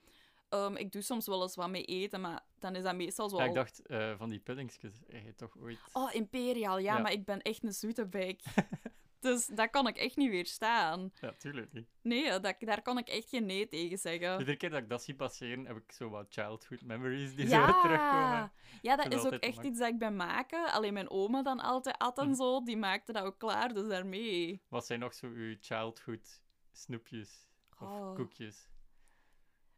Ehm, 0.49 0.75
ik 0.75 0.91
doe 0.91 1.01
soms 1.01 1.25
wel 1.25 1.41
eens 1.41 1.55
wat 1.55 1.69
mee 1.69 1.85
eten, 1.85 2.21
maar 2.21 2.43
dan 2.59 2.75
is 2.75 2.83
dat 2.83 2.95
meestal 2.95 3.29
zo. 3.29 3.37
Ja, 3.37 3.43
ik 3.45 3.53
dacht 3.53 3.85
eh, 3.85 4.13
van 4.17 4.29
die 4.29 4.39
puddingsjes, 4.39 4.93
je 5.07 5.35
toch 5.35 5.57
ooit... 5.59 5.79
Oh, 5.93 6.13
Imperial, 6.13 6.77
ja, 6.77 6.95
Ja. 6.95 7.01
maar 7.01 7.11
ik 7.11 7.25
ben 7.25 7.41
echt 7.41 7.63
een 7.63 7.73
zoete 7.73 8.05
bek. 8.07 8.41
dus 9.21 9.45
dat 9.45 9.69
kan 9.69 9.87
ik 9.87 9.97
echt 9.97 10.15
niet 10.17 10.29
weerstaan. 10.29 11.11
Ja, 11.19 11.33
tuurlijk 11.33 11.73
niet. 11.73 11.87
Nee, 12.01 12.39
dat, 12.39 12.55
daar 12.59 12.81
kan 12.81 12.97
ik 12.97 13.07
echt 13.07 13.29
geen 13.29 13.45
nee 13.45 13.67
tegen 13.67 13.97
zeggen. 13.97 14.39
Iedere 14.39 14.57
keer 14.57 14.69
dat 14.69 14.79
ik 14.81 14.89
dat 14.89 15.03
zie 15.03 15.15
passeren, 15.15 15.65
heb 15.65 15.77
ik 15.77 15.91
zo 15.91 16.09
wat 16.09 16.25
childhood 16.29 16.81
memories 16.81 17.35
die 17.35 17.47
zo 17.47 17.65
terugkomen. 17.65 18.51
Ja, 18.81 18.95
dat 18.95 19.01
vind 19.01 19.13
is 19.13 19.21
dat 19.23 19.33
ook 19.33 19.39
echt 19.39 19.63
iets 19.63 19.79
dat 19.79 19.87
ik 19.87 19.99
ben 19.99 20.15
maken. 20.15 20.71
Alleen 20.71 20.93
mijn 20.93 21.09
oma 21.09 21.41
dan 21.41 21.59
altijd 21.59 21.97
at 21.97 22.17
en 22.17 22.25
Mhm. 22.27 22.35
zo, 22.35 22.63
die 22.63 22.77
maakte 22.77 23.11
dat 23.11 23.23
ook 23.23 23.39
klaar, 23.39 23.73
dus 23.73 23.87
daarmee. 23.87 24.61
Wat 24.67 24.85
zijn 24.85 24.99
nog 24.99 25.13
zo 25.13 25.27
uw 25.27 25.55
childhood 25.59 26.41
snoepjes 26.71 27.49
of 27.79 27.87
Oh. 27.87 28.15
koekjes? 28.15 28.69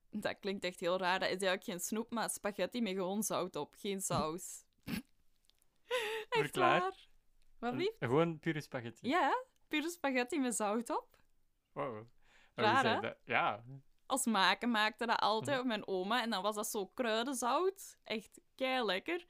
Dat 0.09 0.39
klinkt 0.39 0.63
echt 0.63 0.79
heel 0.79 0.97
raar. 0.97 1.19
Dat 1.19 1.27
is 1.27 1.33
eigenlijk 1.33 1.63
geen 1.63 1.79
snoep, 1.79 2.12
maar 2.12 2.29
spaghetti 2.29 2.81
met 2.81 2.93
gewoon 2.93 3.23
zout 3.23 3.55
op, 3.55 3.73
geen 3.77 4.01
saus. 4.12 4.63
echt 4.85 5.01
Verklaar. 6.29 6.79
waar. 6.79 7.02
Wat 7.63 7.74
lief? 7.74 7.96
Gewoon 8.00 8.39
pure 8.39 8.62
spaghetti. 8.62 9.08
Ja, 9.08 9.43
pure 9.67 9.89
spaghetti 9.89 10.39
met 10.39 10.55
zout 10.55 10.89
op. 10.89 11.08
Wow. 11.72 12.05
Raar, 12.55 12.86
hè? 12.86 13.00
dat? 13.00 13.17
Ja, 13.25 13.63
als 14.05 14.25
maken 14.25 14.72
maakte 14.72 15.05
dat 15.05 15.20
altijd 15.20 15.60
op 15.60 15.65
mijn 15.65 15.88
oma. 15.88 16.22
En 16.22 16.29
dan 16.29 16.41
was 16.41 16.55
dat 16.55 16.67
zo 16.67 16.86
kruidenzout. 16.86 17.98
Echt 18.03 18.41
kei 18.55 18.86
lekker. 18.86 19.25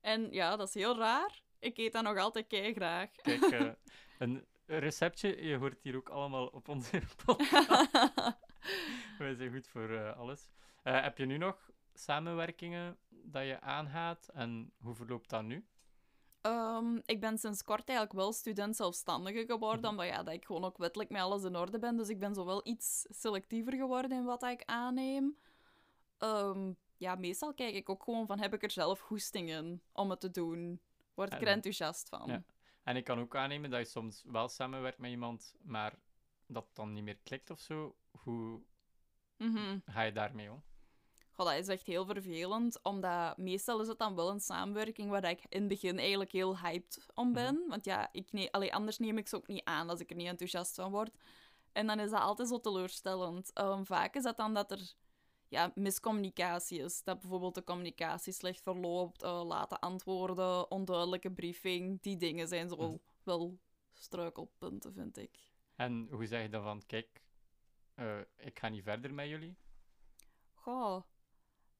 En 0.00 0.32
ja, 0.32 0.56
dat 0.56 0.68
is 0.68 0.74
heel 0.74 0.96
raar. 0.96 1.42
Ik 1.58 1.78
eet 1.78 1.92
dat 1.92 2.02
nog 2.02 2.18
altijd 2.18 2.46
kei 2.46 2.74
graag. 2.74 3.10
kijk, 3.10 3.42
eh, 3.52 3.70
een 4.18 4.46
receptje, 4.66 5.44
je 5.44 5.56
hoort 5.56 5.82
hier 5.82 5.96
ook 5.96 6.08
allemaal 6.08 6.46
op 6.46 6.68
onze 6.68 7.02
podcast. 7.24 7.90
Wij 9.18 9.34
zijn 9.34 9.52
goed 9.52 9.68
voor 9.68 9.90
eh, 9.90 10.16
alles. 10.16 10.48
Eh, 10.82 11.02
heb 11.02 11.18
je 11.18 11.26
nu 11.26 11.36
nog 11.36 11.70
samenwerkingen 11.92 12.98
dat 13.08 13.44
je 13.44 13.60
aangaat 13.60 14.28
en 14.28 14.72
hoe 14.78 14.94
verloopt 14.94 15.30
dat 15.30 15.42
nu? 15.42 15.66
Ehm, 16.44 16.98
ik 17.04 17.20
ben 17.20 17.38
sinds 17.38 17.62
kort 17.64 17.88
eigenlijk 17.88 18.18
wel 18.18 18.32
student 18.32 18.76
zelfstandige 18.76 19.44
geworden, 19.46 19.80
Mhm. 19.80 19.90
omdat 19.90 20.06
ja, 20.06 20.22
dat 20.22 20.34
ik 20.34 20.44
gewoon 20.44 20.64
ook 20.64 20.78
wettelijk 20.78 21.10
met 21.10 21.20
alles 21.20 21.42
in 21.42 21.56
orde 21.56 21.78
ben. 21.78 21.96
Dus 21.96 22.08
ik 22.08 22.18
ben 22.18 22.34
zo 22.34 22.44
wel 22.44 22.60
iets 22.66 23.06
selectiever 23.10 23.72
geworden 23.72 24.12
in 24.18 24.24
wat 24.24 24.42
ik 24.42 24.62
aanneem. 24.64 25.36
Ehm, 26.18 26.72
ja, 26.96 27.14
meestal 27.14 27.54
kijk 27.54 27.74
ik 27.74 27.88
ook 27.88 28.02
gewoon 28.02 28.26
van, 28.26 28.38
heb 28.38 28.54
ik 28.54 28.62
er 28.62 28.70
zelf 28.70 29.00
goesting 29.00 29.48
in 29.50 29.82
om 29.92 30.10
het 30.10 30.20
te 30.20 30.30
doen? 30.30 30.80
Word 31.14 31.32
ik 31.32 31.40
er 31.40 31.46
En- 31.46 31.52
enthousiast 31.52 32.08
van? 32.08 32.26
Ja. 32.26 32.42
En 32.82 32.96
ik 32.96 33.04
kan 33.04 33.18
ook 33.18 33.36
aannemen 33.36 33.70
dat 33.70 33.80
je 33.80 33.86
soms 33.86 34.22
wel 34.26 34.48
samenwerkt 34.48 34.98
met 34.98 35.10
iemand, 35.10 35.54
maar 35.62 35.94
dat 36.46 36.66
dan 36.72 36.92
niet 36.92 37.04
meer 37.04 37.18
klikt 37.22 37.50
of 37.50 37.60
zo. 37.60 37.96
Hoe 38.10 38.60
Mhm. 39.36 39.78
ga 39.86 40.02
je 40.02 40.12
daarmee 40.12 40.52
om? 40.52 40.62
Goh, 41.36 41.46
dat 41.46 41.54
is 41.58 41.68
echt 41.68 41.86
heel 41.86 42.04
vervelend, 42.06 42.82
omdat 42.82 43.36
meestal 43.36 43.80
is 43.80 43.88
het 43.88 43.98
dan 43.98 44.14
wel 44.14 44.30
een 44.30 44.40
samenwerking 44.40 45.10
waar 45.10 45.24
ik 45.30 45.44
in 45.48 45.58
het 45.60 45.68
begin 45.68 45.98
eigenlijk 45.98 46.32
heel 46.32 46.58
hyped 46.58 47.06
om 47.14 47.32
ben. 47.32 47.64
Want 47.68 47.84
ja, 47.84 48.08
ik 48.12 48.32
ne 48.32 48.52
allee, 48.52 48.74
anders 48.74 48.98
neem 48.98 49.18
ik 49.18 49.28
ze 49.28 49.36
ook 49.36 49.46
niet 49.46 49.64
aan 49.64 49.88
als 49.90 50.00
ik 50.00 50.10
er 50.10 50.16
niet 50.16 50.26
enthousiast 50.28 50.74
van 50.74 50.90
word. 50.90 51.10
En 51.72 51.86
dan 51.86 52.00
is 52.00 52.10
dat 52.10 52.20
altijd 52.20 52.48
zo 52.48 52.60
teleurstellend. 52.60 53.52
Ehm, 53.52 53.84
vaak 53.84 54.14
is 54.14 54.22
dat 54.22 54.36
dan 54.36 54.54
dat 54.54 54.70
er 54.70 54.92
ja, 55.48 55.72
miscommunicatie 55.74 56.78
is. 56.82 57.02
Dat 57.04 57.20
bijvoorbeeld 57.20 57.54
de 57.54 57.64
communicatie 57.64 58.32
slecht 58.32 58.60
verloopt, 58.62 59.22
eh, 59.22 59.44
laten 59.44 59.78
antwoorden, 59.78 60.70
onduidelijke 60.70 61.30
briefing. 61.32 62.02
Die 62.02 62.16
dingen 62.16 62.48
zijn 62.48 62.68
zo 62.68 62.76
Mhm. 62.76 62.96
wel 63.22 63.58
struikelpunten, 63.92 64.92
vind 64.92 65.16
ik. 65.16 65.38
En 65.76 66.08
hoe 66.10 66.26
zeg 66.26 66.42
je 66.42 66.48
dan 66.48 66.62
van, 66.62 66.82
kijk, 66.86 67.22
eh, 67.94 68.18
ik 68.36 68.58
ga 68.58 68.68
niet 68.68 68.82
verder 68.82 69.14
met 69.14 69.28
jullie? 69.28 69.56
Goh, 70.54 71.02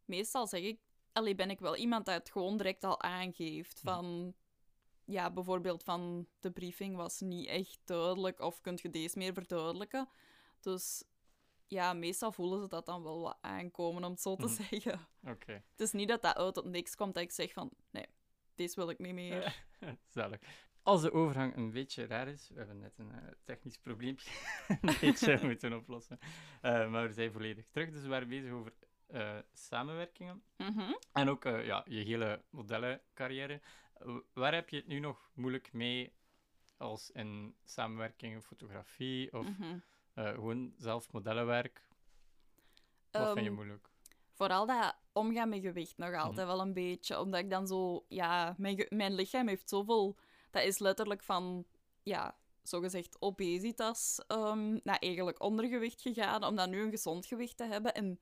meestal 0.07 0.47
zeg 0.47 0.61
ik, 0.63 0.81
allee, 1.13 1.35
ben 1.35 1.51
ik 1.51 1.61
wel 1.61 1.77
iemand 1.77 2.07
dat 2.07 2.15
het 2.15 2.31
gewoon 2.31 2.57
direct 2.57 2.85
al 2.85 3.01
aangeeft. 3.03 3.81
Van, 3.81 4.35
ja, 5.05 5.31
bijvoorbeeld 5.31 5.83
van 5.83 6.27
de 6.41 6.51
briefing 6.51 6.97
was 6.97 7.21
niet 7.21 7.47
echt 7.49 7.79
duidelijk, 7.85 8.41
of 8.41 8.61
kunt 8.61 8.81
je 8.81 8.91
deze 8.91 9.19
meer 9.19 9.33
verduidelijken? 9.33 10.09
Dus 10.61 11.05
ja, 11.67 11.93
meestal 11.93 12.33
voelen 12.33 12.61
ze 12.61 12.69
dat 12.69 12.87
dan 12.87 13.03
wel 13.03 13.21
wat 13.21 13.39
aankomen, 13.41 14.05
om 14.05 14.11
het 14.11 14.21
zo 14.21 14.37
te 14.37 14.47
Mhm. 14.47 14.55
zeggen. 14.63 15.09
Oké, 15.23 15.53
Het 15.53 15.81
is 15.81 15.93
niet 15.93 16.09
dat 16.09 16.23
dat 16.23 16.37
uit 16.37 16.57
het 16.57 16.65
niks 16.65 16.95
komt 16.95 17.15
dat 17.15 17.23
ik 17.23 17.33
zeg 17.33 17.53
van, 17.53 17.71
nee, 17.91 18.07
deze 18.55 18.75
wil 18.75 18.91
ik 18.91 18.99
niet 18.99 19.15
meer. 19.15 19.65
zalig. 20.09 20.41
Als 20.83 21.03
de 21.03 21.13
overgang 21.13 21.57
een 21.57 21.71
beetje 21.71 22.07
raar 22.07 22.29
is, 22.29 22.49
we 22.49 22.59
hebben 22.59 22.79
net 22.79 22.99
een 22.99 23.11
eh, 23.13 23.29
technisch 23.45 23.79
probleempje 23.79 24.31
een 24.81 24.97
beetje 25.01 25.39
moeten 25.47 25.73
oplossen, 25.73 26.19
Eh, 26.61 26.91
maar 26.91 27.07
we 27.07 27.13
zijn 27.13 27.33
volledig 27.33 27.69
terug. 27.71 27.91
Dus 27.91 28.03
we 28.03 28.09
waren 28.09 28.29
bezig 28.29 28.51
over 28.53 28.73
eh, 29.15 29.39
samenwerkingen. 29.53 30.43
Mhm. 30.57 30.93
En 31.13 31.29
ook 31.29 31.45
eh, 31.45 31.67
ja, 31.67 31.85
je 31.89 32.01
hele 32.05 32.43
modellencarrière. 32.51 33.61
Waar 34.33 34.55
heb 34.55 34.69
je 34.69 34.77
het 34.77 34.87
nu 34.87 34.99
nog 34.99 35.31
moeilijk 35.35 35.73
mee 35.73 36.13
als 36.77 37.11
in 37.11 37.57
samenwerking, 37.65 38.43
fotografie 38.45 39.33
of 39.33 39.47
eh, 40.15 40.29
gewoon 40.29 40.75
zelf 40.77 41.13
modellenwerk? 41.13 41.83
Wat 43.11 43.27
vind 43.27 43.39
je 43.39 43.45
Ehm, 43.45 43.55
moeilijk? 43.55 43.89
Vooral 44.33 44.67
dat 44.67 44.97
omgaan 45.13 45.49
met 45.49 45.61
gewicht 45.61 45.99
nog 45.99 46.15
altijd 46.15 46.47
Mhm. 46.47 46.57
wel 46.57 46.61
een 46.61 46.73
beetje. 46.73 47.21
Omdat 47.21 47.41
ik 47.41 47.51
dan 47.51 47.67
zo... 47.67 48.05
Ja, 48.09 48.55
mijn, 48.59 48.87
mijn 48.89 49.15
lichaam 49.15 49.49
heeft 49.49 49.69
zoveel... 49.69 50.17
Dat 50.51 50.63
is 50.63 50.79
letterlijk 50.79 51.23
van... 51.23 51.67
Ja, 52.03 52.37
zogezegd 52.63 53.17
obesitas 53.21 54.21
ehm 54.27 54.79
naar 54.83 54.99
eigenlijk 54.99 55.43
ondergewicht 55.43 56.01
gegaan. 56.01 56.45
Om 56.45 56.57
dan 56.57 56.71
nu 56.71 56.81
een 56.83 56.91
gezond 56.91 57.27
gewicht 57.27 57.57
te 57.57 57.65
hebben. 57.65 57.95
En 57.95 58.21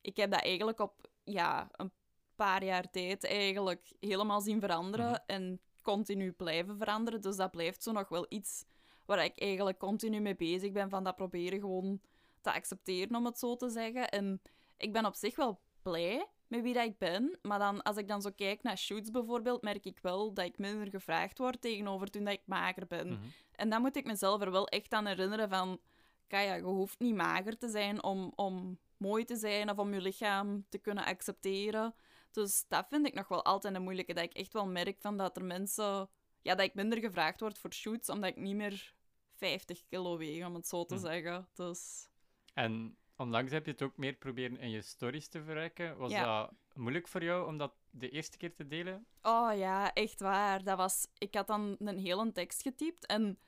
ik 0.00 0.16
heb 0.16 0.30
dat 0.30 0.42
eigenlijk 0.42 0.80
op... 0.80 1.08
Ja, 1.24 1.68
een 1.72 1.92
paar 2.34 2.64
jaar 2.64 2.90
tijd 2.90 3.24
eigenlijk 3.24 3.92
helemaal 4.00 4.40
zien 4.40 4.60
veranderen. 4.60 5.10
Mhm. 5.10 5.20
En 5.26 5.60
continu 5.82 6.32
blijven 6.32 6.78
veranderen. 6.78 7.20
Dus 7.20 7.36
dat 7.36 7.50
blijft 7.50 7.82
zo 7.82 7.92
nog 7.92 8.08
wel 8.08 8.26
iets 8.28 8.64
waar 9.04 9.24
ik 9.24 9.38
eigenlijk 9.38 9.78
continu 9.78 10.20
mee 10.20 10.36
bezig 10.36 10.72
ben. 10.72 10.90
Van 10.90 11.04
dat 11.04 11.16
proberen 11.16 11.60
gewoon 11.60 12.00
te 12.40 12.52
accepteren, 12.52 13.16
om 13.16 13.24
het 13.24 13.38
zo 13.38 13.56
te 13.56 13.68
zeggen. 13.68 14.08
En 14.08 14.40
ik 14.76 14.92
ben 14.92 15.06
op 15.06 15.14
zich 15.14 15.36
wel 15.36 15.60
blij 15.82 16.26
met 16.46 16.62
wie 16.62 16.74
dat 16.74 16.84
ik 16.84 16.98
ben. 16.98 17.38
Maar 17.42 17.58
dan, 17.58 17.82
als 17.82 17.96
ik 17.96 18.08
dan 18.08 18.22
zo 18.22 18.30
kijk 18.36 18.62
naar 18.62 18.78
shoots 18.78 19.10
bijvoorbeeld, 19.10 19.62
merk 19.62 19.84
ik 19.84 19.98
wel 20.02 20.34
dat 20.34 20.44
ik 20.44 20.58
minder 20.58 20.90
gevraagd 20.90 21.38
word 21.38 21.60
tegenover 21.60 22.10
toen 22.10 22.24
dat 22.24 22.32
ik 22.32 22.42
mager 22.44 22.86
ben. 22.86 23.06
Mhm. 23.06 23.20
En 23.52 23.70
dan 23.70 23.80
moet 23.80 23.96
ik 23.96 24.06
mezelf 24.06 24.40
er 24.40 24.50
wel 24.50 24.68
echt 24.68 24.92
aan 24.92 25.06
herinneren 25.06 25.48
van... 25.48 25.80
Kaya, 26.26 26.54
je 26.54 26.62
hoeft 26.62 26.98
niet 26.98 27.14
mager 27.14 27.58
te 27.58 27.68
zijn 27.68 28.02
om, 28.02 28.32
om 28.34 28.78
mooi 29.00 29.24
te 29.24 29.36
zijn 29.36 29.70
of 29.70 29.78
om 29.78 29.94
je 29.94 30.00
lichaam 30.00 30.64
te 30.68 30.78
kunnen 30.78 31.04
accepteren. 31.04 31.94
Dus 32.30 32.64
dat 32.68 32.86
vind 32.88 33.06
ik 33.06 33.14
nog 33.14 33.28
wel 33.28 33.44
altijd 33.44 33.74
een 33.74 33.82
moeilijke. 33.82 34.14
Dat 34.14 34.24
ik 34.24 34.32
echt 34.34 34.52
wel 34.52 34.66
merk 34.66 35.00
van 35.00 35.16
dat 35.16 35.36
er 35.36 35.44
mensen... 35.44 36.08
Ja, 36.42 36.54
dat 36.54 36.66
ik 36.66 36.74
minder 36.74 36.98
gevraagd 36.98 37.40
word 37.40 37.58
voor 37.58 37.72
shoots, 37.72 38.08
omdat 38.08 38.30
ik 38.30 38.36
niet 38.36 38.54
meer 38.56 38.94
50 39.36 39.82
kilo 39.88 40.16
weeg, 40.16 40.46
om 40.46 40.54
het 40.54 40.66
zo 40.66 40.84
te 40.84 40.94
Mhm. 40.94 41.04
zeggen. 41.04 41.48
Dus... 41.54 42.08
En 42.54 42.96
onlangs 43.16 43.52
heb 43.52 43.64
je 43.64 43.70
het 43.70 43.82
ook 43.82 43.96
meer 43.96 44.14
proberen 44.14 44.58
in 44.58 44.70
je 44.70 44.82
stories 44.82 45.28
te 45.28 45.42
verwerken. 45.42 45.96
Was 45.96 46.10
Ja. 46.10 46.40
dat 46.42 46.52
moeilijk 46.74 47.08
voor 47.08 47.22
jou 47.24 47.46
om 47.46 47.58
dat 47.58 47.72
de 47.90 48.10
eerste 48.10 48.36
keer 48.36 48.54
te 48.54 48.66
delen? 48.66 49.06
Oh 49.22 49.50
ja, 49.56 49.92
echt 49.92 50.20
waar. 50.20 50.64
Dat 50.64 50.76
was... 50.76 51.06
Ik 51.18 51.34
had 51.34 51.46
dan 51.46 51.76
een 51.78 51.98
hele 51.98 52.32
tekst 52.32 52.62
getypt 52.62 53.06
en 53.06 53.38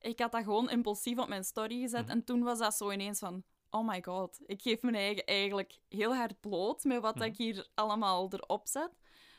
ik 0.00 0.18
had 0.20 0.32
dat 0.32 0.42
gewoon 0.42 0.70
impulsief 0.70 1.18
op 1.18 1.28
mijn 1.28 1.44
story 1.44 1.80
gezet. 1.80 2.02
Mhm. 2.02 2.10
En 2.10 2.24
toen 2.24 2.42
was 2.42 2.58
dat 2.58 2.74
zo 2.74 2.90
ineens 2.90 3.18
van... 3.18 3.44
Oh 3.70 3.88
my 3.88 4.02
god, 4.02 4.40
ik 4.46 4.62
geef 4.62 4.82
mijn 4.82 4.94
eigen 4.94 5.24
eigenlijk 5.24 5.78
heel 5.88 6.14
hard 6.14 6.40
bloot 6.40 6.84
met 6.84 7.00
wat 7.00 7.14
Mhm. 7.14 7.24
ik 7.24 7.36
hier 7.36 7.68
allemaal 7.74 8.28
erop 8.32 8.66
zet. 8.68 8.90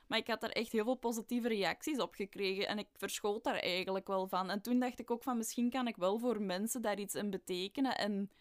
Maar 0.08 0.18
ik 0.18 0.28
had 0.28 0.42
daar 0.42 0.50
echt 0.50 0.72
heel 0.72 0.84
veel 0.84 0.96
positieve 0.96 1.48
reacties 1.48 2.00
op 2.00 2.14
gekregen 2.16 2.68
en 2.68 2.78
ik 2.80 2.88
verschoot 2.94 3.44
daar 3.44 3.56
eigenlijk 3.60 4.08
wel 4.08 4.28
van. 4.28 4.50
En 4.50 4.62
toen 4.62 4.80
dacht 4.80 5.00
ik 5.00 5.12
ook 5.12 5.24
van 5.24 5.38
misschien 5.38 5.70
kan 5.70 5.88
ik 5.88 5.96
wel 5.96 6.20
voor 6.20 6.42
mensen 6.42 6.82
daar 6.82 7.00
iets 7.00 7.16
in 7.16 7.30
betekenen 7.30 7.98
en 7.98 8.32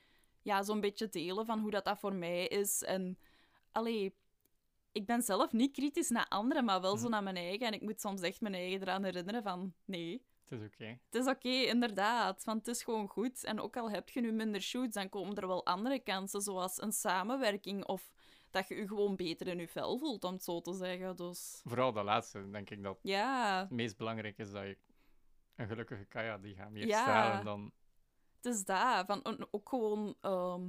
ja, 0.42 0.62
zo'n 0.62 0.80
beetje 0.80 1.08
delen 1.08 1.46
van 1.46 1.58
hoe 1.58 1.70
dat, 1.70 1.84
dat 1.84 1.98
voor 1.98 2.14
mij 2.14 2.46
is. 2.46 2.82
En 2.82 3.18
allee, 3.72 4.14
ik 4.92 5.06
ben 5.06 5.22
zelf 5.22 5.52
niet 5.52 5.72
kritisch 5.72 6.08
naar 6.08 6.28
anderen, 6.28 6.64
maar 6.64 6.80
wel 6.80 6.96
zo 6.96 7.02
Mhm. 7.02 7.10
naar 7.10 7.22
mijn 7.22 7.36
eigen. 7.36 7.66
En 7.66 7.72
ik 7.72 7.82
moet 7.82 8.00
soms 8.00 8.20
echt 8.20 8.40
mijn 8.40 8.54
eigen 8.54 8.80
eraan 8.80 9.04
herinneren 9.04 9.42
van 9.42 9.72
nee, 9.84 10.22
Het 10.48 10.60
is 10.60 10.66
oké. 10.66 10.98
het 11.10 11.14
is 11.14 11.26
oké, 11.26 11.48
inderdaad, 11.48 12.44
want 12.44 12.66
het 12.66 12.76
is 12.76 12.82
gewoon 12.82 13.08
goed. 13.08 13.44
En 13.44 13.60
ook 13.60 13.76
al 13.76 13.90
heb 13.90 14.08
je 14.08 14.20
nu 14.20 14.32
minder 14.32 14.60
shoots, 14.60 14.94
dan 14.94 15.08
komen 15.08 15.36
er 15.36 15.46
wel 15.46 15.66
andere 15.66 15.98
kansen, 16.00 16.40
zoals 16.40 16.82
een 16.82 16.92
samenwerking 16.92 17.84
of 17.84 18.10
dat 18.50 18.68
je 18.68 18.74
je 18.74 18.88
gewoon 18.88 19.16
beter 19.16 19.46
in 19.46 19.58
je 19.58 19.68
vel 19.68 19.98
voelt, 19.98 20.24
om 20.24 20.32
het 20.32 20.44
zo 20.44 20.60
te 20.60 20.72
zeggen. 20.74 21.16
Dus 21.16 21.60
Vooral 21.64 21.92
dat 21.92 22.04
laatste, 22.04 22.50
denk 22.50 22.70
ik 22.70 22.82
dat 22.82 22.98
ja, 23.02 23.60
het 23.60 23.70
meest 23.70 23.96
belangrijk 23.96 24.38
is 24.38 24.50
dat 24.50 24.62
je 24.64 24.78
een 25.56 25.66
gelukkige 25.66 26.04
Kaya, 26.04 26.38
die 26.38 26.54
gaat 26.54 26.70
meer 26.70 26.86
Ja. 26.86 27.00
stralen 27.00 27.44
dan... 27.44 27.72
het 28.36 28.54
is 28.54 28.64
dat. 28.64 29.06
Van, 29.06 29.46
ook 29.50 29.68
gewoon 29.68 30.14
ehm, 30.20 30.62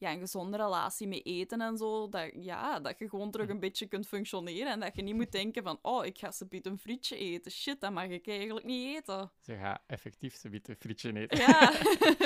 ja, 0.00 0.12
een 0.12 0.18
gezonde 0.18 0.56
relatie 0.56 1.08
met 1.08 1.26
eten 1.26 1.60
en 1.60 1.76
zo. 1.76 2.08
Dat, 2.08 2.30
ja, 2.34 2.80
dat 2.80 2.98
je 2.98 3.08
gewoon 3.08 3.30
terug 3.30 3.48
een 3.48 3.60
beetje 3.60 3.86
kunt 3.86 4.06
functioneren 4.06 4.72
en 4.72 4.80
dat 4.80 4.96
je 4.96 5.02
niet 5.02 5.14
moet 5.14 5.32
denken 5.32 5.62
van 5.62 5.78
oh, 5.82 6.04
ik 6.06 6.18
ga 6.18 6.30
ze 6.30 6.46
een 6.48 6.78
frietje 6.78 7.16
eten. 7.16 7.50
Shit, 7.50 7.80
dat 7.80 7.92
mag 7.92 8.04
ik 8.04 8.28
eigenlijk 8.28 8.66
niet 8.66 8.96
eten. 8.96 9.30
Ze 9.40 9.56
gaat 9.56 9.82
effectief 9.86 10.36
ze 10.36 10.60
een 10.62 10.76
frietje 10.78 11.12
eten. 11.14 11.38
Ja, 11.38 11.72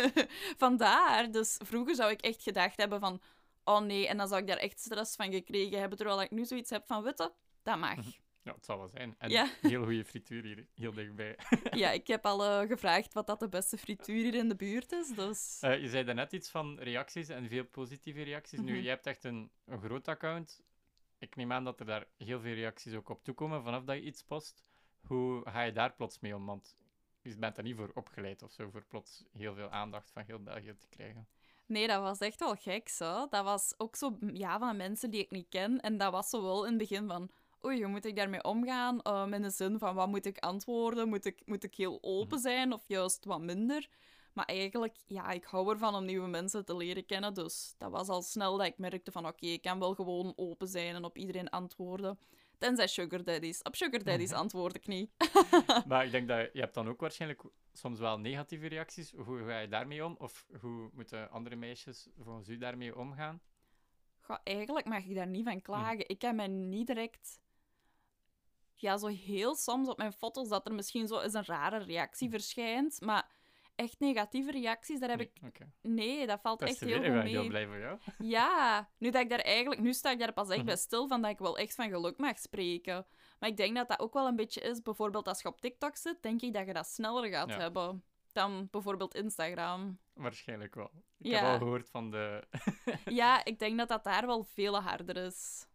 vandaar. 0.65 1.31
Dus 1.31 1.59
vroeger 1.63 1.95
zou 1.95 2.11
ik 2.11 2.21
echt 2.21 2.43
gedacht 2.43 2.77
hebben 2.77 3.01
van, 3.01 3.21
oh 3.65 3.81
nee, 3.81 4.09
en 4.09 4.17
dan 4.17 4.29
zou 4.29 4.41
ik 4.41 4.47
daar 4.47 4.57
echt 4.57 4.81
stress 4.81 5.17
van 5.17 5.33
gekregen 5.33 5.79
hebben, 5.79 5.99
terwijl 5.99 6.23
ik 6.23 6.31
nu 6.31 6.45
zoiets 6.45 6.71
heb 6.71 6.87
van, 6.87 7.03
witte, 7.03 7.33
dat 7.63 7.79
mag. 7.79 7.99
Ja, 8.45 8.55
het 8.55 8.65
zal 8.65 8.79
wel 8.79 8.89
zijn. 8.89 9.15
En 9.19 9.31
Ja. 9.31 9.49
heel 9.61 9.83
goede 9.85 10.05
frituur 10.05 10.43
hier, 10.43 10.67
heel 10.75 10.93
dichtbij. 10.93 11.37
Ja, 11.83 11.91
ik 11.91 12.07
heb 12.07 12.27
al 12.27 12.45
eh, 12.45 12.69
gevraagd 12.69 13.13
wat 13.15 13.27
dat 13.27 13.41
de 13.41 13.49
beste 13.49 13.79
frituur 13.79 14.23
hier 14.23 14.35
in 14.35 14.49
de 14.49 14.57
buurt 14.57 14.93
is, 14.93 15.09
dus... 15.09 15.59
Eh, 15.61 15.81
je 15.81 15.89
zei 15.89 16.05
daarnet 16.05 16.33
iets 16.33 16.49
van 16.51 16.79
reacties 16.79 17.29
en 17.29 17.49
veel 17.49 17.65
positieve 17.65 18.23
reacties. 18.23 18.61
Nu, 18.61 18.73
Mhm. 18.73 18.81
jij 18.83 18.91
hebt 18.93 19.07
echt 19.07 19.25
een, 19.25 19.51
een 19.65 19.81
groot 19.81 20.09
account. 20.09 20.63
Ik 21.19 21.37
neem 21.37 21.53
aan 21.53 21.65
dat 21.65 21.81
er 21.81 21.87
daar 21.87 22.07
heel 22.17 22.41
veel 22.41 22.55
reacties 22.55 22.95
ook 22.95 23.09
op 23.09 23.25
toekomen 23.25 23.63
vanaf 23.63 23.85
dat 23.85 23.97
je 23.97 24.03
iets 24.03 24.23
post. 24.23 24.65
Hoe 25.01 25.51
ga 25.51 25.63
je 25.63 25.73
daar 25.73 25.93
plots 25.95 26.21
mee 26.21 26.35
om? 26.37 26.47
Want 26.47 26.77
je 27.23 27.37
bent 27.37 27.57
er 27.57 27.63
niet 27.63 27.77
voor 27.77 27.91
opgeleid 27.95 28.43
of 28.43 28.53
zo, 28.53 28.71
voor 28.71 28.85
plots 28.85 29.25
heel 29.33 29.55
veel 29.55 29.71
aandacht 29.71 30.11
van 30.11 30.23
heel 30.27 30.39
België 30.43 30.75
te 30.79 30.89
krijgen. 30.89 31.29
Nee, 31.67 31.87
dat 31.87 32.01
was 32.01 32.19
echt 32.19 32.41
wel 32.41 32.55
gek, 32.55 32.89
zo. 32.89 33.27
Dat 33.29 33.45
was 33.45 33.75
ook 33.77 33.97
zo, 33.97 34.19
ja, 34.33 34.59
van 34.59 34.77
mensen 34.77 35.11
die 35.11 35.21
ik 35.21 35.31
niet 35.31 35.49
ken. 35.49 35.81
En 35.81 35.97
dat 35.99 36.13
was 36.13 36.31
zo 36.31 36.43
wel 36.43 36.63
in 36.65 36.69
het 36.69 36.79
begin 36.79 37.07
van, 37.07 37.31
oei, 37.65 37.83
hoe 37.83 37.93
moet 37.93 38.05
ik 38.05 38.17
daarmee 38.17 38.45
omgaan? 38.45 39.01
Ehm, 39.03 39.33
in 39.33 39.43
de 39.43 39.51
zin 39.51 39.79
van, 39.79 39.95
wat 39.95 40.09
moet 40.09 40.27
ik 40.27 40.39
antwoorden? 40.39 41.09
Moet 41.09 41.25
ik, 41.25 41.43
moet 41.45 41.65
ik 41.65 41.75
heel 41.75 41.99
open 42.01 42.39
zijn 42.39 42.73
of 42.73 42.85
juist 42.87 43.25
wat 43.25 43.41
minder? 43.41 43.89
Maar 44.33 44.45
eigenlijk, 44.45 44.97
ja, 45.07 45.31
ik 45.31 45.45
hou 45.45 45.71
ervan 45.71 45.95
om 45.95 46.05
nieuwe 46.05 46.29
mensen 46.29 46.65
te 46.65 46.77
leren 46.77 47.07
kennen. 47.07 47.35
Dus 47.35 47.75
dat 47.79 47.91
was 47.91 48.09
al 48.09 48.23
snel 48.23 48.57
dat 48.57 48.67
ik 48.67 48.79
merkte 48.79 49.13
van, 49.13 49.27
oké, 49.27 49.47
ik 49.47 49.63
kan 49.63 49.79
wel 49.79 49.95
gewoon 49.95 50.33
open 50.37 50.69
zijn 50.69 50.95
en 50.95 51.05
op 51.05 51.19
iedereen 51.19 51.51
antwoorden. 51.51 52.19
Tenzij 52.59 52.87
sugar 52.87 53.25
daddies. 53.25 53.63
Op 53.63 53.77
sugar 53.77 54.05
daddies 54.05 54.33
antwoord 54.33 54.77
ik 54.77 54.87
niet. 54.87 55.11
maar 55.89 56.05
ik 56.05 56.11
denk 56.11 56.29
dat 56.29 56.51
je 56.53 56.61
hebt 56.61 56.75
dan 56.75 56.89
ook 56.89 57.01
waarschijnlijk 57.01 57.43
soms 57.73 57.99
wel 57.99 58.19
negatieve 58.19 58.67
reacties. 58.67 59.13
Hoe 59.17 59.39
ga 59.47 59.59
je 59.59 59.69
daarmee 59.69 60.05
om? 60.05 60.15
Of 60.19 60.47
hoe 60.61 60.91
moeten 60.93 61.31
andere 61.31 61.57
meisjes 61.57 62.09
volgens 62.19 62.49
u 62.49 62.59
daarmee 62.59 62.97
omgaan? 62.97 63.41
Goh, 64.21 64.39
eigenlijk 64.45 64.87
mag 64.87 65.05
ik 65.05 65.15
daar 65.15 65.27
niet 65.27 65.45
van 65.45 65.63
klagen. 65.63 66.09
Ik 66.09 66.23
heb 66.23 66.35
mij 66.35 66.47
niet 66.49 66.87
direct... 66.87 67.43
Ja, 68.75 68.97
zo 68.97 69.07
heel 69.07 69.55
soms 69.55 69.89
op 69.89 69.97
mijn 69.99 70.13
foto's 70.13 70.49
dat 70.49 70.67
er 70.67 70.75
misschien 70.75 71.07
zo 71.07 71.21
eens 71.21 71.35
een 71.35 71.45
rare 71.45 71.79
reactie 71.79 72.31
verschijnt. 72.31 73.01
Maar 73.01 73.31
echt 73.75 74.01
negatieve 74.01 74.51
reacties, 74.51 75.01
daar 75.01 75.09
heb 75.09 75.21
ik... 75.21 75.31
Nee, 75.81 76.27
dat 76.27 76.41
valt 76.41 76.61
Dat 76.61 76.69
echt 76.69 76.81
heel 76.81 77.03
goed 77.03 77.13
mee. 77.13 77.29
heel 77.29 77.47
blij 77.47 77.67
voor 77.67 77.79
jou. 77.79 77.99
Ja, 78.37 78.89
nu 78.99 79.11
dat 79.11 79.23
ik 79.23 79.29
daar 79.31 79.39
eigenlijk... 79.39 79.81
Nu 79.81 79.93
sta 79.93 80.11
ik 80.11 80.19
daar 80.19 80.33
pas 80.33 80.49
echt 80.49 80.57
Mhm. 80.57 80.67
bij 80.67 80.77
stil 80.77 81.09
van 81.09 81.23
dat 81.23 81.31
ik 81.31 81.39
wel 81.39 81.59
echt 81.59 81.75
van 81.75 81.89
geluk 81.89 82.19
mag 82.19 82.39
spreken. 82.39 83.07
Maar 83.39 83.49
ik 83.49 83.57
denk 83.57 83.77
dat 83.77 83.89
dat 83.89 83.99
ook 84.01 84.13
wel 84.15 84.27
een 84.27 84.37
beetje 84.37 84.61
is, 84.61 84.83
bijvoorbeeld 84.83 85.29
als 85.29 85.43
je 85.43 85.49
op 85.49 85.61
TikTok 85.61 85.97
zit, 85.97 86.23
denk 86.23 86.43
ik 86.43 86.53
dat 86.53 86.67
je 86.67 86.73
dat 86.73 86.87
sneller 86.87 87.29
gaat 87.31 87.49
Ja. 87.49 87.59
hebben 87.59 88.05
dan 88.33 88.69
bijvoorbeeld 88.71 89.15
Instagram. 89.15 89.99
Waarschijnlijk 90.13 90.75
wel. 90.75 90.91
Ik 91.19 91.27
Ja. 91.31 91.39
heb 91.39 91.45
al 91.53 91.59
gehoord 91.59 91.89
van 91.91 92.11
de... 92.11 92.45
Ja, 93.05 93.45
ik 93.45 93.59
denk 93.59 93.79
dat 93.79 93.89
dat 93.89 94.05
daar 94.05 94.27
wel 94.27 94.45
veel 94.45 94.81
harder 94.81 95.17
is. 95.17 95.67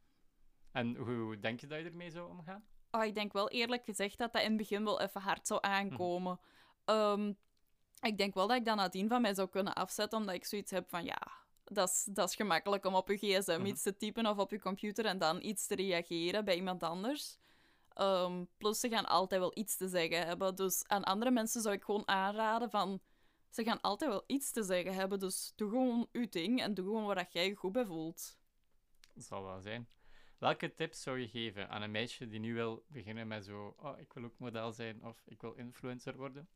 En 0.71 0.95
hoe 0.95 1.39
denk 1.39 1.59
je 1.59 1.67
dat 1.67 1.79
je 1.79 1.85
ermee 1.85 2.11
zou 2.11 2.29
omgaan? 2.29 2.63
Oh, 2.91 3.03
ik 3.03 3.13
denk 3.15 3.33
wel 3.33 3.49
eerlijk 3.49 3.83
gezegd 3.85 4.17
dat 4.17 4.33
dat 4.33 4.41
in 4.41 4.47
het 4.47 4.57
begin 4.57 4.83
wel 4.83 5.01
even 5.01 5.21
hard 5.21 5.47
zou 5.47 5.59
aankomen. 5.63 6.39
Ehm, 6.85 7.33
ik 8.01 8.17
denk 8.17 8.33
wel 8.33 8.47
dat 8.47 8.57
ik 8.57 8.65
dat 8.65 8.75
nadien 8.75 9.07
van 9.07 9.21
mij 9.21 9.33
zou 9.33 9.49
kunnen 9.49 9.73
afzetten, 9.73 10.19
omdat 10.19 10.35
ik 10.35 10.45
zoiets 10.45 10.71
heb 10.71 10.89
van 10.89 11.03
ja, 11.03 11.31
dat 11.65 11.89
is, 11.89 12.07
dat 12.11 12.29
is 12.29 12.35
gemakkelijk 12.35 12.85
om 12.85 12.95
op 12.95 13.07
je 13.07 13.17
gsm 13.17 13.51
Mhm. 13.57 13.65
iets 13.65 13.81
te 13.81 13.97
typen 13.97 14.25
of 14.25 14.37
op 14.37 14.51
je 14.51 14.59
computer 14.59 15.05
en 15.05 15.17
dan 15.17 15.41
iets 15.41 15.67
te 15.67 15.75
reageren 15.75 16.45
bij 16.45 16.55
iemand 16.55 16.83
anders. 16.83 17.37
Ehm, 17.93 18.43
plus, 18.57 18.79
ze 18.79 18.89
gaan 18.89 19.05
altijd 19.05 19.41
wel 19.41 19.51
iets 19.53 19.77
te 19.77 19.87
zeggen 19.87 20.25
hebben. 20.27 20.55
Dus 20.55 20.83
aan 20.87 21.03
andere 21.03 21.31
mensen 21.31 21.61
zou 21.61 21.75
ik 21.75 21.83
gewoon 21.83 22.07
aanraden 22.07 22.69
van... 22.69 22.99
Ze 23.49 23.63
gaan 23.63 23.81
altijd 23.81 24.11
wel 24.11 24.23
iets 24.27 24.51
te 24.51 24.63
zeggen 24.63 24.93
hebben, 24.93 25.19
dus 25.19 25.53
doe 25.55 25.69
gewoon 25.69 26.07
uw 26.11 26.29
ding 26.29 26.61
en 26.61 26.73
doe 26.73 26.85
gewoon 26.85 27.05
waar 27.05 27.27
jij 27.29 27.47
je 27.47 27.55
goed 27.55 27.71
bij 27.71 27.85
voelt. 27.85 28.37
Dat 29.13 29.23
zal 29.23 29.43
wel 29.43 29.61
zijn. 29.61 29.87
Welke 30.39 30.73
tips 30.73 31.01
zou 31.01 31.19
je 31.19 31.27
geven 31.27 31.69
aan 31.69 31.81
een 31.81 31.91
meisje 31.91 32.27
die 32.27 32.39
nu 32.39 32.53
wil 32.53 32.83
beginnen 32.87 33.27
met 33.27 33.45
zo... 33.45 33.75
Oh, 33.77 33.99
ik 33.99 34.13
wil 34.13 34.23
ook 34.23 34.39
model 34.39 34.71
zijn 34.71 35.05
of 35.05 35.21
ik 35.25 35.41
wil 35.41 35.53
influencer 35.53 36.15
worden? 36.15 36.49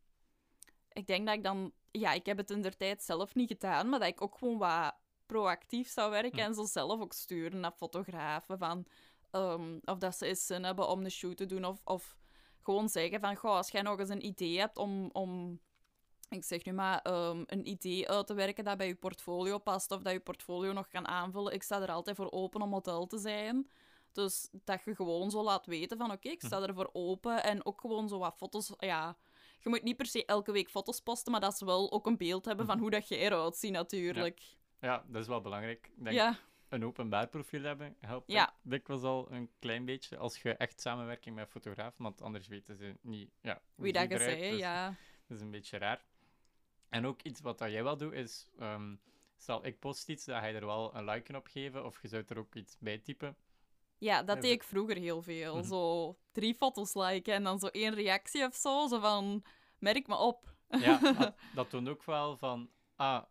ik 0.93 1.07
denk 1.07 1.25
dat 1.25 1.35
ik 1.35 1.43
dan... 1.43 1.71
Ja, 1.91 2.11
ik 2.13 2.25
heb 2.25 2.37
het 2.37 2.49
in 2.49 2.61
der 2.61 2.77
tijd 2.77 3.03
zelf 3.03 3.35
niet 3.35 3.47
gedaan, 3.47 3.89
maar 3.89 3.99
dat 3.99 4.07
ik 4.07 4.21
ook 4.21 4.37
gewoon 4.37 4.57
wat 4.57 4.95
proactief 5.25 5.89
zou 5.89 6.11
werken 6.11 6.39
Hm. 6.39 6.45
en 6.45 6.53
zo 6.53 6.65
zelf 6.65 7.01
ook 7.01 7.13
sturen 7.13 7.59
naar 7.59 7.71
fotografen 7.71 8.57
van... 8.57 8.85
ehm, 9.31 9.79
of 9.83 9.97
dat 9.97 10.15
ze 10.15 10.25
eens 10.25 10.45
zin 10.45 10.63
hebben 10.63 10.87
om 10.87 11.03
een 11.03 11.11
shoot 11.11 11.37
te 11.37 11.45
doen, 11.45 11.65
of, 11.65 11.81
of 11.83 12.17
gewoon 12.59 12.89
zeggen 12.89 13.19
van... 13.19 13.35
Goh, 13.35 13.55
als 13.55 13.69
jij 13.69 13.81
nog 13.81 13.99
eens 13.99 14.09
een 14.09 14.25
idee 14.25 14.59
hebt 14.59 14.77
om... 14.77 15.09
om 15.11 15.59
ik 16.33 16.43
zeg 16.43 16.65
nu 16.65 16.71
maar, 16.71 16.99
ehm, 17.01 17.43
een 17.45 17.67
idee 17.67 18.09
uit 18.09 18.27
te 18.27 18.33
werken 18.33 18.63
dat 18.63 18.77
bij 18.77 18.87
je 18.87 18.95
portfolio 18.95 19.57
past, 19.57 19.91
of 19.91 20.01
dat 20.01 20.13
je 20.13 20.19
portfolio 20.19 20.71
nog 20.71 20.87
kan 20.87 21.07
aanvullen. 21.07 21.53
Ik 21.53 21.63
sta 21.63 21.81
er 21.81 21.91
altijd 21.91 22.15
voor 22.15 22.31
open 22.31 22.61
om 22.61 22.69
model 22.69 23.07
te 23.07 23.17
zijn. 23.17 23.69
Dus 24.11 24.49
dat 24.51 24.83
je 24.83 24.95
gewoon 24.95 25.31
zo 25.31 25.43
laat 25.43 25.65
weten 25.65 25.97
van, 25.97 26.11
oké, 26.11 26.29
ik 26.29 26.41
sta 26.41 26.61
ervoor 26.61 26.89
open. 26.93 27.43
En 27.43 27.65
ook 27.65 27.81
gewoon 27.81 28.07
zo 28.07 28.17
wat 28.17 28.35
foto's, 28.37 28.73
ja... 28.77 29.17
Je 29.59 29.69
moet 29.69 29.83
niet 29.83 29.97
per 29.97 30.05
se 30.05 30.25
elke 30.25 30.51
week 30.51 30.69
foto's 30.69 30.99
posten, 31.01 31.31
maar 31.31 31.41
dat 31.41 31.57
ze 31.57 31.65
wel 31.65 31.91
ook 31.91 32.05
een 32.05 32.17
beeld 32.17 32.45
hebben 32.45 32.65
van 32.65 32.79
hoe 32.79 32.89
dat 32.89 33.07
je 33.07 33.17
eruit 33.17 33.55
ziet, 33.55 33.71
natuurlijk. 33.71 34.41
Ja, 34.79 35.03
dat 35.07 35.21
is 35.21 35.27
wel 35.27 35.41
belangrijk. 35.41 35.91
Denk, 35.95 36.15
Ja, 36.15 36.37
een 36.69 36.85
openbaar 36.85 37.27
profiel 37.27 37.63
hebben 37.63 37.95
helpt 37.99 38.31
Ja. 38.31 38.53
dikwijls 38.61 39.03
al 39.03 39.31
een 39.31 39.49
klein 39.59 39.85
beetje. 39.85 40.17
Als 40.17 40.41
je 40.41 40.55
echt 40.55 40.81
samenwerking 40.81 41.35
met 41.35 41.45
een 41.45 41.51
fotograaf, 41.51 41.93
want 41.97 42.21
anders 42.21 42.47
weten 42.47 42.75
ze 42.75 42.97
niet 43.01 43.29
ja, 43.41 43.61
hoe 43.75 43.83
wie 43.83 43.93
dat 43.93 44.11
je 44.11 44.17
zei, 44.17 44.49
Dus 44.49 44.59
ja. 44.59 44.95
Dat 45.27 45.37
is 45.37 45.43
een 45.43 45.51
beetje 45.51 45.77
raar. 45.77 46.05
En 46.93 47.05
ook 47.05 47.21
iets 47.21 47.41
wat 47.41 47.57
dat 47.57 47.71
jij 47.71 47.83
wel 47.83 47.97
doet, 47.97 48.13
is... 48.13 48.47
ehm, 48.59 48.95
stel, 49.37 49.65
ik 49.65 49.79
post 49.79 50.09
iets, 50.09 50.25
dat 50.25 50.35
ga 50.39 50.45
je 50.45 50.53
er 50.55 50.65
wel 50.65 50.95
een 50.95 51.05
like 51.05 51.35
op 51.37 51.47
geven, 51.47 51.85
of 51.85 52.01
je 52.01 52.07
zou 52.07 52.23
er 52.27 52.37
ook 52.37 52.55
iets 52.55 52.77
bij 52.79 52.97
typen. 52.97 53.35
Ja, 53.97 54.23
dat 54.23 54.41
deed 54.41 54.51
ik 54.51 54.63
vroeger 54.63 54.95
heel 54.97 55.21
veel. 55.21 55.55
Mhm. 55.57 55.65
Zo 55.67 56.15
drie 56.31 56.55
foto's 56.55 56.93
liken 56.93 57.33
en 57.33 57.43
dan 57.43 57.59
zo 57.59 57.67
één 57.67 57.93
reactie 57.93 58.45
of 58.45 58.55
zo. 58.55 58.87
Zo 58.87 58.99
van, 58.99 59.43
merk 59.79 60.07
me 60.07 60.15
op. 60.15 60.55
Ja, 60.69 60.97
dat, 61.19 61.35
dat 61.55 61.69
toont 61.69 61.87
ook 61.89 62.03
wel 62.03 62.37
van... 62.37 62.69
Ah, 62.95 63.23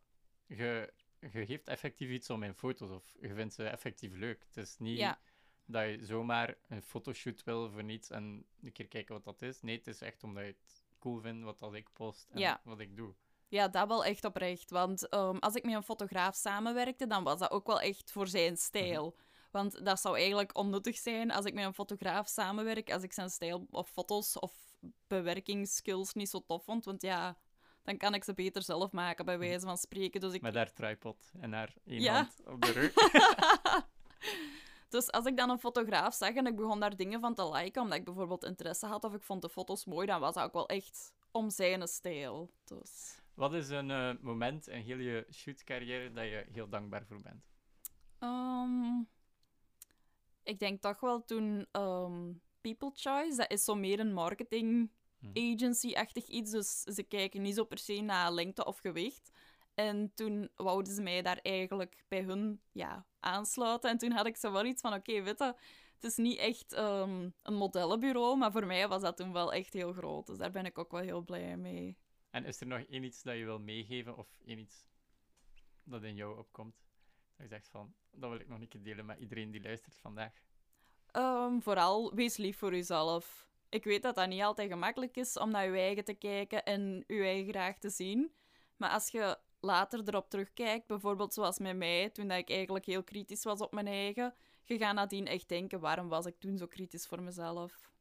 je, 0.46 0.92
je 1.20 1.46
geeft 1.46 1.68
effectief 1.68 2.10
iets 2.10 2.30
om 2.30 2.42
in 2.42 2.54
foto's, 2.54 2.90
of 2.90 3.14
je 3.20 3.34
vindt 3.34 3.54
ze 3.54 3.64
effectief 3.64 4.12
leuk. 4.14 4.42
Het 4.46 4.56
is 4.56 4.78
niet 4.78 4.98
Ja. 4.98 5.18
dat 5.66 5.84
je 5.88 6.04
zomaar 6.04 6.54
een 6.68 6.82
fotoshoot 6.82 7.44
wil 7.44 7.70
voor 7.70 7.84
niets 7.84 8.10
en 8.10 8.46
een 8.62 8.72
keer 8.72 8.88
kijken 8.88 9.14
wat 9.14 9.24
dat 9.24 9.42
is. 9.42 9.60
Nee, 9.62 9.76
het 9.76 9.86
is 9.86 10.00
echt 10.00 10.22
omdat 10.24 10.42
je 10.44 10.48
het 10.48 10.84
cool 10.98 11.20
vindt 11.20 11.44
wat 11.44 11.58
dat 11.58 11.74
ik 11.74 11.88
post 11.92 12.28
en 12.30 12.38
Ja. 12.40 12.60
wat 12.64 12.80
ik 12.80 12.96
doe. 12.96 13.14
Ja, 13.52 13.68
dat 13.68 13.88
wel 13.88 14.04
echt 14.04 14.24
oprecht. 14.24 14.70
Want 14.70 15.08
ehm, 15.08 15.36
als 15.36 15.54
ik 15.54 15.64
met 15.64 15.74
een 15.74 15.82
fotograaf 15.82 16.34
samenwerkte, 16.36 17.06
dan 17.06 17.24
was 17.24 17.38
dat 17.38 17.50
ook 17.50 17.66
wel 17.66 17.80
echt 17.80 18.10
voor 18.10 18.26
zijn 18.28 18.56
stijl. 18.56 19.16
Want 19.50 19.84
dat 19.84 20.00
zou 20.00 20.16
eigenlijk 20.18 20.56
onnuttig 20.56 20.96
zijn 20.96 21.30
als 21.30 21.44
ik 21.44 21.54
met 21.54 21.64
een 21.64 21.74
fotograaf 21.74 22.28
samenwerk, 22.28 22.92
als 22.92 23.02
ik 23.02 23.12
zijn 23.12 23.30
stijl 23.30 23.66
of 23.70 23.88
foto's 23.88 24.38
of 24.38 24.52
bewerkingsskills 25.06 26.12
niet 26.12 26.28
zo 26.28 26.42
tof 26.46 26.64
vond. 26.64 26.84
Want 26.84 27.02
ja, 27.02 27.36
dan 27.82 27.96
kan 27.96 28.14
ik 28.14 28.24
ze 28.24 28.34
beter 28.34 28.62
zelf 28.62 28.92
maken, 28.92 29.24
bij 29.24 29.38
wijze 29.38 29.66
van 29.66 29.76
spreken. 29.78 30.20
Dus 30.20 30.32
ik, 30.32 30.42
Met 30.42 30.54
haar 30.54 30.72
tripod 30.72 31.30
en 31.40 31.52
haar 31.52 31.74
één 31.84 32.00
Ja. 32.00 32.14
hand 32.14 32.40
op 32.46 32.60
de 32.60 32.72
rug. 32.72 32.92
Dus 34.88 35.10
als 35.10 35.24
ik 35.24 35.36
dan 35.36 35.50
een 35.50 35.58
fotograaf 35.58 36.14
zag 36.14 36.34
en 36.34 36.46
ik 36.46 36.56
begon 36.56 36.80
daar 36.80 36.96
dingen 36.96 37.20
van 37.20 37.34
te 37.34 37.50
liken, 37.52 37.82
omdat 37.82 37.98
ik 37.98 38.04
bijvoorbeeld 38.04 38.44
interesse 38.44 38.86
had 38.86 39.04
of 39.04 39.14
ik 39.14 39.22
vond 39.22 39.42
de 39.42 39.48
foto's 39.48 39.84
mooi, 39.84 40.06
dan 40.06 40.20
was 40.20 40.34
dat 40.34 40.44
ook 40.44 40.52
wel 40.52 40.68
echt 40.68 41.12
om 41.30 41.50
zijn 41.50 41.88
stijl. 41.88 42.50
Dus... 42.64 43.20
Wat 43.34 43.54
is 43.54 43.68
een 43.68 43.90
eh, 43.90 44.12
moment 44.20 44.68
in 44.68 44.80
heel 44.80 44.98
je 44.98 45.26
shootcarrière 45.32 46.12
dat 46.12 46.24
je 46.24 46.46
heel 46.52 46.68
dankbaar 46.68 47.06
voor 47.06 47.20
bent? 47.22 47.44
Ehm, 48.18 49.02
ik 50.42 50.58
denk 50.58 50.80
toch 50.80 51.00
wel 51.00 51.24
toen 51.24 51.66
ehm, 51.70 52.32
People 52.60 52.90
Choice, 52.94 53.36
dat 53.36 53.50
is 53.50 53.64
zo 53.64 53.74
meer 53.74 54.00
een 54.00 54.12
marketing 54.12 54.90
Hm. 55.22 55.52
agency-achtig 55.54 56.26
iets, 56.26 56.50
dus 56.50 56.80
ze 56.80 57.02
kijken 57.02 57.42
niet 57.42 57.54
zo 57.54 57.64
per 57.64 57.78
se 57.78 58.00
naar 58.00 58.32
lengte 58.32 58.64
of 58.64 58.78
gewicht. 58.78 59.30
En 59.74 60.12
toen 60.14 60.50
wouden 60.54 60.92
ze 60.92 61.02
mij 61.02 61.22
daar 61.22 61.38
eigenlijk 61.42 62.04
bij 62.08 62.22
hun 62.22 62.60
ja, 62.72 63.06
aansluiten. 63.20 63.90
En 63.90 63.98
toen 63.98 64.10
had 64.10 64.26
ik 64.26 64.36
zo 64.36 64.52
wel 64.52 64.64
iets 64.64 64.80
van, 64.80 64.94
oké, 64.94 65.22
weet 65.22 65.38
je, 65.38 65.54
het 65.94 66.04
is 66.04 66.16
niet 66.16 66.38
echt 66.38 66.72
ehm, 66.72 67.30
een 67.42 67.54
modellenbureau, 67.54 68.36
maar 68.36 68.52
voor 68.52 68.66
mij 68.66 68.88
was 68.88 69.02
dat 69.02 69.16
toen 69.16 69.32
wel 69.32 69.52
echt 69.52 69.72
heel 69.72 69.92
groot. 69.92 70.26
Dus 70.26 70.38
daar 70.38 70.50
ben 70.50 70.64
ik 70.64 70.78
ook 70.78 70.90
wel 70.90 71.00
heel 71.00 71.22
blij 71.22 71.56
mee. 71.56 71.96
En 72.32 72.44
is 72.44 72.60
er 72.60 72.66
nog 72.66 72.80
één 72.80 73.04
iets 73.04 73.22
dat 73.22 73.36
je 73.36 73.44
wil 73.44 73.58
meegeven 73.58 74.16
of 74.16 74.28
één 74.44 74.58
iets 74.58 74.88
dat 75.84 76.02
in 76.02 76.14
jou 76.14 76.38
opkomt? 76.38 76.74
Dat 77.36 77.46
je 77.46 77.48
zegt 77.48 77.68
van, 77.68 77.94
dat 78.10 78.30
wil 78.30 78.40
ik 78.40 78.48
nog 78.48 78.60
een 78.60 78.68
keer 78.68 78.82
delen 78.82 79.06
met 79.06 79.18
iedereen 79.18 79.50
die 79.50 79.62
luistert 79.62 79.96
vandaag. 79.96 80.32
Ehm, 81.10 81.60
vooral, 81.60 82.14
wees 82.14 82.36
lief 82.36 82.58
voor 82.58 82.74
jezelf. 82.74 83.48
Ik 83.68 83.84
weet 83.84 84.02
dat 84.02 84.14
dat 84.14 84.28
niet 84.28 84.42
altijd 84.42 84.70
gemakkelijk 84.70 85.16
is 85.16 85.36
om 85.36 85.50
naar 85.50 85.64
je 85.66 85.78
eigen 85.78 86.04
te 86.04 86.14
kijken 86.14 86.64
en 86.64 87.04
je 87.06 87.22
eigen 87.22 87.52
graag 87.52 87.78
te 87.78 87.90
zien. 87.90 88.34
Maar 88.76 88.90
als 88.90 89.08
je 89.08 89.38
later 89.60 90.08
erop 90.08 90.30
terugkijkt, 90.30 90.86
bijvoorbeeld 90.86 91.34
zoals 91.34 91.58
met 91.58 91.76
mij, 91.76 92.10
toen 92.10 92.30
ik 92.30 92.50
eigenlijk 92.50 92.84
heel 92.84 93.04
kritisch 93.04 93.44
was 93.44 93.60
op 93.60 93.72
mijn 93.72 93.86
eigen, 93.86 94.34
je 94.64 94.78
gaat 94.78 94.94
nadien 94.94 95.26
echt 95.26 95.48
denken, 95.48 95.80
waarom 95.80 96.08
was 96.08 96.26
ik 96.26 96.38
toen 96.38 96.58
zo 96.58 96.66
kritisch 96.66 97.06
voor 97.06 97.22
mezelf? 97.22 97.91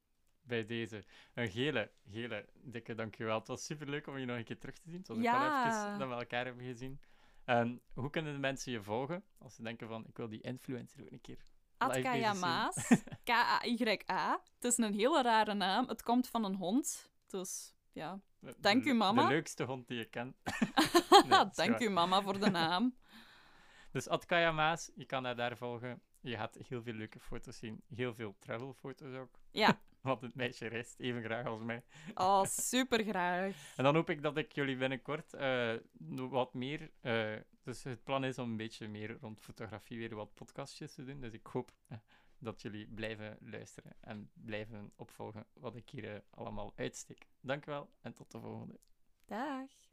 Bij 0.52 0.66
deze. 0.66 1.04
Een 1.34 1.50
gele, 1.50 1.92
gele, 2.10 2.46
dikke 2.64 2.94
dankjewel. 2.96 3.40
Het 3.40 3.48
was 3.48 3.66
superleuk 3.66 4.08
om 4.08 4.18
je 4.18 4.26
nog 4.26 4.38
een 4.38 4.44
keer 4.44 4.58
terug 4.58 4.76
te 4.76 4.90
zien. 4.90 4.98
Het 5.00 5.08
was 5.08 5.18
ook 5.18 5.24
Ja. 5.24 5.40
wel 5.40 5.72
even 5.88 6.00
dat 6.00 6.08
we 6.08 6.14
elkaar 6.16 6.46
hebben 6.46 6.66
gezien. 6.66 7.02
En 7.46 7.82
hoe 7.94 8.10
kunnen 8.10 8.34
de 8.34 8.40
mensen 8.40 8.72
je 8.72 8.84
volgen 8.84 9.24
als 9.38 9.56
ze 9.56 9.64
denken 9.64 9.88
van, 9.88 10.08
ik 10.08 10.18
wil 10.18 10.30
die 10.30 10.42
influencer 10.42 11.02
ook 11.04 11.12
een 11.12 11.22
keer 11.22 11.38
live 11.38 11.52
Atka 11.78 12.12
bezig 12.12 12.32
zien? 12.32 12.40
Maas, 12.40 12.88
K-A-Y-A. 13.24 14.42
Het 14.56 14.64
is 14.64 14.78
een 14.78 14.94
hele 14.94 15.22
rare 15.22 15.54
naam. 15.54 15.88
Het 15.88 16.04
komt 16.04 16.28
van 16.28 16.44
een 16.44 16.56
hond. 16.56 17.12
Dus 17.28 17.76
ja, 17.92 18.22
Dank 18.58 18.86
u, 18.86 18.94
mama. 18.94 19.22
De 19.22 19.34
leukste 19.34 19.64
hond 19.64 19.88
die 19.88 19.98
je 19.98 20.06
kent. 20.06 20.36
is 21.50 21.56
dank 21.56 21.80
u 21.80 21.90
mama 21.90 22.22
voor 22.22 22.40
de 22.40 22.50
naam. 22.50 22.96
Dus 23.92 24.08
Atkaya 24.08 24.52
Maas, 24.52 24.92
je 24.96 25.06
kan 25.06 25.24
haar 25.26 25.36
daar 25.36 25.58
volgen. 25.58 26.02
Je 26.22 26.36
gaat 26.36 26.58
heel 26.68 26.82
veel 26.82 26.94
leuke 26.94 27.20
foto's 27.20 27.58
zien. 27.58 27.84
Heel 27.88 28.14
veel 28.14 28.36
travelfoto's 28.40 29.16
ook. 29.16 29.40
Ja, 29.52 29.82
Want 30.02 30.22
het 30.22 30.36
meisje 30.36 30.68
reist 30.68 31.00
even 31.00 31.24
graag 31.24 31.46
als 31.46 31.62
mij. 31.62 31.84
oh, 32.14 32.44
super 32.70 33.04
graag. 33.04 33.74
En 33.76 33.84
dan 33.84 33.96
hoop 33.96 34.10
ik 34.10 34.22
dat 34.22 34.38
ik 34.38 34.52
jullie 34.52 34.78
binnenkort 34.78 35.34
eh, 35.34 35.74
wat 36.16 36.54
meer... 36.54 36.92
eh, 37.02 37.36
dus 37.64 37.84
het 37.84 38.04
plan 38.04 38.24
is 38.24 38.38
om 38.38 38.50
een 38.50 38.58
beetje 38.58 38.88
meer 38.88 39.18
rond 39.20 39.42
fotografie 39.42 39.98
weer 39.98 40.16
wat 40.16 40.34
podcastjes 40.34 40.94
te 40.94 41.06
doen. 41.06 41.22
Dus 41.22 41.34
ik 41.34 41.46
hoop 41.46 41.72
eh, 41.88 41.98
dat 42.38 42.62
jullie 42.62 42.88
blijven 42.88 43.38
luisteren 43.42 43.96
en 44.00 44.30
blijven 44.34 44.92
opvolgen 44.96 45.46
wat 45.54 45.76
ik 45.76 45.90
hier 45.90 46.24
allemaal 46.30 46.74
uitsteek. 46.76 47.28
Dank 47.40 47.66
wel 47.66 47.90
en 48.02 48.14
tot 48.14 48.32
de 48.32 48.40
volgende. 48.40 48.80
Dag. 49.26 49.90